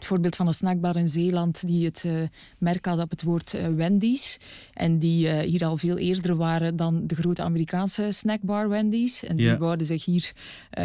het 0.00 0.08
voorbeeld 0.08 0.36
van 0.36 0.46
een 0.46 0.54
snackbar 0.54 0.96
in 0.96 1.08
Zeeland 1.08 1.66
die 1.66 1.84
het 1.84 2.04
eh, 2.04 2.12
merk 2.58 2.84
had 2.84 3.00
op 3.00 3.10
het 3.10 3.22
woord 3.22 3.54
eh, 3.54 3.66
Wendy's. 3.66 4.38
En 4.74 4.98
die 4.98 5.28
eh, 5.28 5.48
hier 5.48 5.64
al 5.64 5.76
veel 5.76 5.98
eerder 5.98 6.36
waren 6.36 6.76
dan 6.76 7.06
de 7.06 7.14
grote 7.14 7.42
Amerikaanse 7.42 8.10
snackbar 8.10 8.68
Wendy's. 8.68 9.24
En 9.24 9.36
die 9.36 9.56
wouden 9.56 9.86
zich 9.86 10.04
hier 10.04 10.32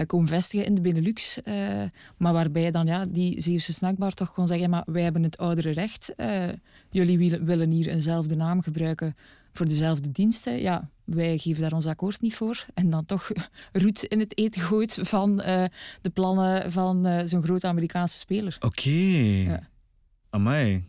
komen 0.08 0.28
vestigen 0.28 0.66
in 0.66 0.76
de 0.76 0.82
Benelux. 0.82 1.40
maar 2.18 2.34
waarbij 2.34 2.72
dan 2.72 2.86
ja, 2.86 3.06
die 3.06 3.42
Zeeuwse 3.42 3.74
snackbar 3.74 4.14
toch 4.14 4.34
kon 4.34 4.48
zeggen, 4.48 4.70
maar 4.70 4.84
wij 4.86 5.04
hebben 5.04 5.24
het 5.24 5.38
oudere 5.38 5.72
recht. 5.72 6.14
jullie 6.90 7.40
willen 7.40 7.72
hier 7.72 7.88
eenzelfde 7.88 8.36
naam 8.36 8.62
gebruiken 8.62 9.16
voor 9.58 9.66
dezelfde 9.68 10.12
diensten. 10.12 10.62
Ja, 10.62 10.90
wij 11.04 11.38
geven 11.38 11.62
daar 11.62 11.74
ons 11.74 11.86
akkoord 11.86 12.22
niet 12.22 12.36
voor. 12.36 12.66
En 12.74 12.90
dan 12.90 13.06
toch 13.06 13.32
roet 13.84 14.04
in 14.04 14.20
het 14.20 14.38
eten 14.38 14.62
gooit 14.62 15.00
van 15.02 15.42
eh, 15.42 15.64
de 16.02 16.10
plannen 16.10 16.72
van 16.72 17.06
eh, 17.06 17.26
zo'n 17.26 17.44
grote 17.44 17.68
Amerikaanse 17.68 18.18
speler. 18.18 18.58
Oké. 18.60 18.90
Ja. 18.90 19.70
Amai. 20.30 20.84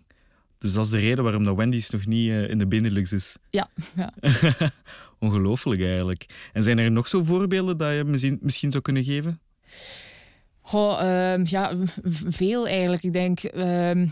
Dus 0.59 0.73
dat 0.73 0.85
is 0.85 0.91
de 0.91 0.99
reden 0.99 1.25
waarom 1.25 1.45
dat 1.45 1.57
Wendy's 1.57 1.91
nog 1.91 2.07
niet 2.07 2.29
eh, 2.29 2.51
in 2.51 2.59
de 2.59 2.67
Benelux 2.67 3.13
is. 3.13 3.37
Ja, 3.51 3.71
ja. 3.97 4.13
Ongelooflijk 5.19 5.81
eigenlijk. 5.81 6.27
En 6.53 6.63
zijn 6.63 6.79
er 6.79 6.91
nog 6.91 7.09
zo 7.09 7.25
voorbeelden 7.25 7.79
dat 7.79 7.95
je 7.95 8.05
misschien, 8.05 8.39
misschien 8.43 8.71
zou 8.71 8.83
kunnen 8.83 9.05
geven? 9.05 9.41
Goh, 10.61 11.01
ehm, 11.01 11.45
ja, 11.49 11.73
veel 12.27 12.69
eigenlijk. 12.69 13.03
Ik 13.03 13.13
denk, 13.13 13.41
ehm, 13.41 14.07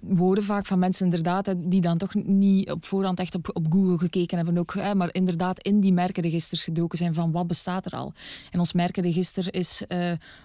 we 0.00 0.16
horen 0.18 0.42
vaak 0.42 0.66
van 0.66 0.78
mensen 0.78 1.04
inderdaad, 1.04 1.54
die 1.56 1.80
dan 1.80 1.98
toch 1.98 2.14
niet 2.14 2.70
op 2.70 2.84
voorhand 2.84 3.20
echt 3.20 3.34
op, 3.34 3.50
op 3.52 3.66
Google 3.72 3.98
gekeken 3.98 4.36
hebben 4.36 4.58
ook, 4.58 4.74
hè, 4.74 4.94
maar 4.94 5.08
inderdaad 5.14 5.60
in 5.62 5.80
die 5.80 5.92
merkenregisters 5.92 6.64
gedoken 6.64 6.98
zijn 6.98 7.14
van 7.14 7.32
wat 7.32 7.46
bestaat 7.46 7.86
er 7.86 7.92
al. 7.92 8.12
En 8.50 8.58
ons 8.58 8.72
merkenregister 8.72 9.54
is 9.54 9.82
eh, 9.88 9.98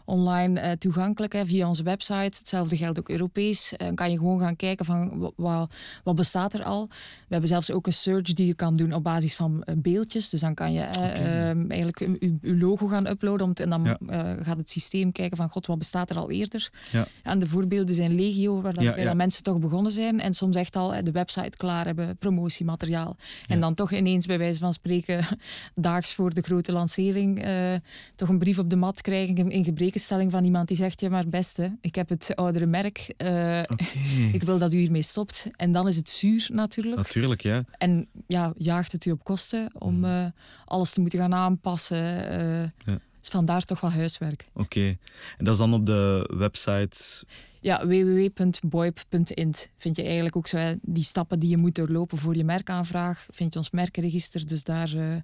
online 0.06 0.60
eh, 0.60 0.72
toegankelijk 0.72 1.34
hè, 1.34 1.46
via 1.46 1.68
onze 1.68 1.84
website. 1.84 2.38
Hetzelfde 2.38 2.78
geldt 2.78 3.00
ook 3.00 3.10
Europees. 3.10 3.74
Eh, 3.76 3.86
Dan 3.86 3.96
kan 3.96 4.12
je 4.12 4.18
gewoon 4.18 4.40
gaan 4.40 4.56
kijken 4.56 4.86
van 4.86 5.18
wa- 5.20 5.32
wa- 5.36 5.68
wat 6.04 6.16
bestaat 6.16 6.54
er 6.54 6.64
al. 6.64 6.88
We 6.88 7.28
hebben 7.30 7.50
zelfs 7.50 7.72
ook 7.72 7.86
een 7.88 7.94
search 7.94 8.34
die 8.34 8.46
je 8.48 8.54
kan 8.56 8.76
doen 8.76 8.94
op 8.94 9.04
basis 9.04 9.36
van 9.36 9.64
beeldjes. 9.78 10.30
Dus 10.30 10.42
dan 10.42 10.54
kan 10.54 10.74
je 10.74 10.82
eh, 10.82 11.50
ehm, 11.50 11.66
eigenlijk 11.72 12.00
je, 12.00 12.38
logo 12.42 12.88
gaan 12.88 13.08
uploaden 13.08 13.46
om 13.46 13.54
te- 13.54 13.64
en 13.64 13.70
dan 13.70 13.84
Ja. 13.84 14.38
gaat 14.44 14.58
het 14.58 14.70
systeem 14.70 15.12
kijken 15.12 15.38
van 15.38 15.50
god, 15.50 15.66
wat 15.68 15.78
bestaat 15.78 16.10
er 16.10 16.18
al 16.18 16.32
eerder. 16.32 16.70
Ja. 16.92 17.08
En 17.24 17.40
de 17.40 17.48
voorbeelden 17.48 17.96
zijn 17.96 18.16
legio, 18.16 18.62
waar 18.62 18.82
Ja, 18.82 18.98
ja. 18.98 19.14
Mensen 19.22 19.44
toch 19.44 19.60
begonnen 19.60 19.92
zijn 19.92 20.20
en 20.20 20.34
soms 20.34 20.56
echt 20.56 20.76
al 20.76 21.04
de 21.04 21.12
website 21.12 21.58
klaar 21.58 21.86
hebben, 21.86 22.16
promotiemateriaal. 22.16 23.16
En 23.48 23.60
dan 23.60 23.74
toch 23.74 23.92
ineens 23.92 24.26
bij 24.26 24.38
wijze 24.38 24.60
van 24.60 24.74
spreken 24.74 25.26
daags 25.76 26.14
voor 26.14 26.34
de 26.34 26.42
grote 26.42 26.72
lancering 26.72 27.44
eh, 27.44 27.74
toch 28.16 28.30
een 28.30 28.40
brief 28.40 28.58
op 28.60 28.70
de 28.70 28.76
mat 28.76 29.02
krijgen 29.02 29.36
in- 29.36 29.50
in 29.52 29.64
gebrekenstelling 29.64 30.32
van 30.32 30.44
iemand 30.44 30.68
die 30.68 30.78
zegt, 30.78 31.02
ja 31.02 31.10
maar 31.10 31.26
beste, 31.28 31.78
ik 31.82 31.96
heb 31.96 32.10
het 32.10 32.36
oudere 32.36 32.66
merk, 32.66 33.14
eh, 33.18 33.60
ik 34.34 34.44
wil 34.44 34.58
dat 34.58 34.74
u 34.74 34.78
hiermee 34.78 35.02
stopt. 35.02 35.48
En 35.56 35.72
dan 35.72 35.88
is 35.88 35.96
het 35.96 36.10
zuur 36.10 36.48
natuurlijk. 36.54 36.96
Natuurlijk, 36.96 37.42
ja. 37.42 37.64
En 37.78 38.08
ja, 38.28 38.54
jaagt 38.58 38.92
het 38.92 39.06
u 39.06 39.12
op 39.12 39.24
kosten 39.24 39.72
om 39.74 40.06
eh, 40.06 40.26
alles 40.66 40.92
te 40.94 41.00
moeten 41.02 41.20
gaan 41.20 41.34
aanpassen. 41.34 41.98
Ja. 42.78 43.00
Dus 43.22 43.30
vandaar 43.30 43.62
toch 43.62 43.80
wel 43.80 43.92
huiswerk. 43.92 44.48
Oké. 44.54 44.98
En 45.38 45.46
dat 45.46 45.54
is 45.54 45.60
dan 45.60 45.74
op 45.74 45.86
de 45.86 46.30
website. 46.38 47.26
Ja, 47.60 47.88
www.boip.int 47.88 49.70
vind 49.78 49.96
je 49.96 50.04
eigenlijk 50.04 50.36
ook 50.36 50.48
zo 50.48 50.58
hè, 50.58 50.74
die 50.82 51.04
stappen 51.04 51.40
die 51.40 51.50
je 51.50 51.58
moet 51.58 51.76
doorlopen 51.76 52.18
voor 52.18 52.36
je 52.36 52.44
merkaanvraag. 52.44 53.26
Vind 53.32 53.54
je 53.54 53.60
ons 53.60 53.72
merkenregister, 53.72 54.48
dus 54.48 54.64
daar, 54.64 54.96
eh, 54.96 55.16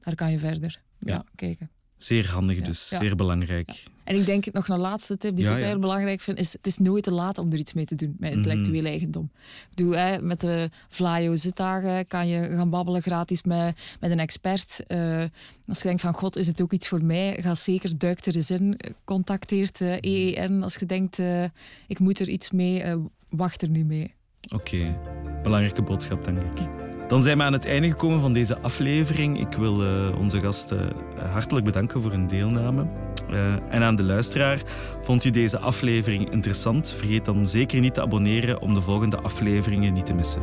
daar 0.00 0.14
kan 0.14 0.30
je 0.30 0.38
verder 0.38 0.80
ja. 0.98 1.14
Ja. 1.14 1.24
kijken. 1.34 1.70
Zeer 1.96 2.30
handig 2.30 2.56
Ja, 2.56 2.64
dus, 2.64 2.88
zeer 2.88 3.16
belangrijk. 3.16 3.82
En 4.04 4.16
ik 4.16 4.24
denk 4.24 4.52
nog 4.52 4.68
een 4.68 4.78
laatste 4.78 5.16
tip 5.16 5.36
die 5.36 5.44
Ja, 5.44 5.54
ik 5.54 5.60
ja. 5.60 5.66
heel 5.66 5.78
belangrijk 5.78 6.20
vind, 6.20 6.38
is 6.38 6.52
het 6.52 6.66
is 6.66 6.78
nooit 6.78 7.02
te 7.02 7.12
laat 7.12 7.38
om 7.38 7.52
er 7.52 7.58
iets 7.58 7.72
mee 7.72 7.84
te 7.84 7.94
doen 7.94 8.16
met 8.18 8.32
intellectuele 8.32 8.78
Mhm. 8.80 8.86
eigendom. 8.90 9.30
Ik 9.34 9.68
bedoel, 9.74 9.92
hè, 9.92 10.22
met 10.22 10.40
de 10.40 10.70
Vlaio 10.88 11.34
zitdagen 11.34 12.06
kan 12.06 12.28
je 12.28 12.48
gaan 12.56 12.70
babbelen 12.70 13.02
gratis 13.02 13.42
met, 13.42 13.76
met 14.00 14.10
een 14.10 14.18
expert. 14.20 14.84
Eh, 14.86 15.22
als 15.66 15.78
je 15.78 15.84
denkt 15.88 16.00
van 16.02 16.12
god, 16.14 16.36
is 16.36 16.46
het 16.46 16.60
ook 16.62 16.72
iets 16.72 16.88
voor 16.88 17.04
mij? 17.04 17.36
Ga 17.40 17.54
zeker, 17.54 17.98
duik 17.98 18.26
er 18.26 18.34
eens 18.36 18.50
in. 18.50 18.78
Contacteert 19.04 19.80
EEN 20.00 20.62
als 20.62 20.74
je 20.74 20.86
denkt, 20.86 21.18
eh, 21.18 21.44
ik 21.86 21.98
moet 21.98 22.20
er 22.20 22.28
iets 22.28 22.50
mee, 22.50 22.82
eh, 22.82 22.94
wacht 23.30 23.62
er 23.62 23.68
nu 23.70 23.84
mee. 23.84 24.14
Oké, 24.54 24.96
belangrijke 25.42 25.82
boodschap, 25.82 26.24
denk 26.24 26.40
ik. 26.40 26.68
Dan 27.08 27.22
zijn 27.22 27.38
we 27.38 27.44
aan 27.44 27.52
het 27.52 27.64
einde 27.64 27.88
gekomen 27.88 28.20
van 28.20 28.32
deze 28.32 28.58
aflevering. 28.58 29.38
Ik 29.38 29.52
wil 29.52 29.74
onze 30.18 30.40
gasten 30.40 30.92
hartelijk 31.18 31.64
bedanken 31.66 32.02
voor 32.02 32.10
hun 32.10 32.26
deelname. 32.28 32.86
Eh, 33.30 33.52
en 33.68 33.82
aan 33.82 33.96
de 33.96 34.04
luisteraar, 34.04 34.62
vond 35.00 35.24
u 35.24 35.30
deze 35.30 35.58
aflevering 35.58 36.30
interessant? 36.30 36.94
Vergeet 36.98 37.24
dan 37.24 37.46
zeker 37.46 37.80
niet 37.80 37.94
te 37.94 38.02
abonneren 38.02 38.60
om 38.60 38.74
de 38.74 38.80
volgende 38.80 39.16
afleveringen 39.16 39.92
niet 39.92 40.06
te 40.06 40.14
missen. 40.14 40.42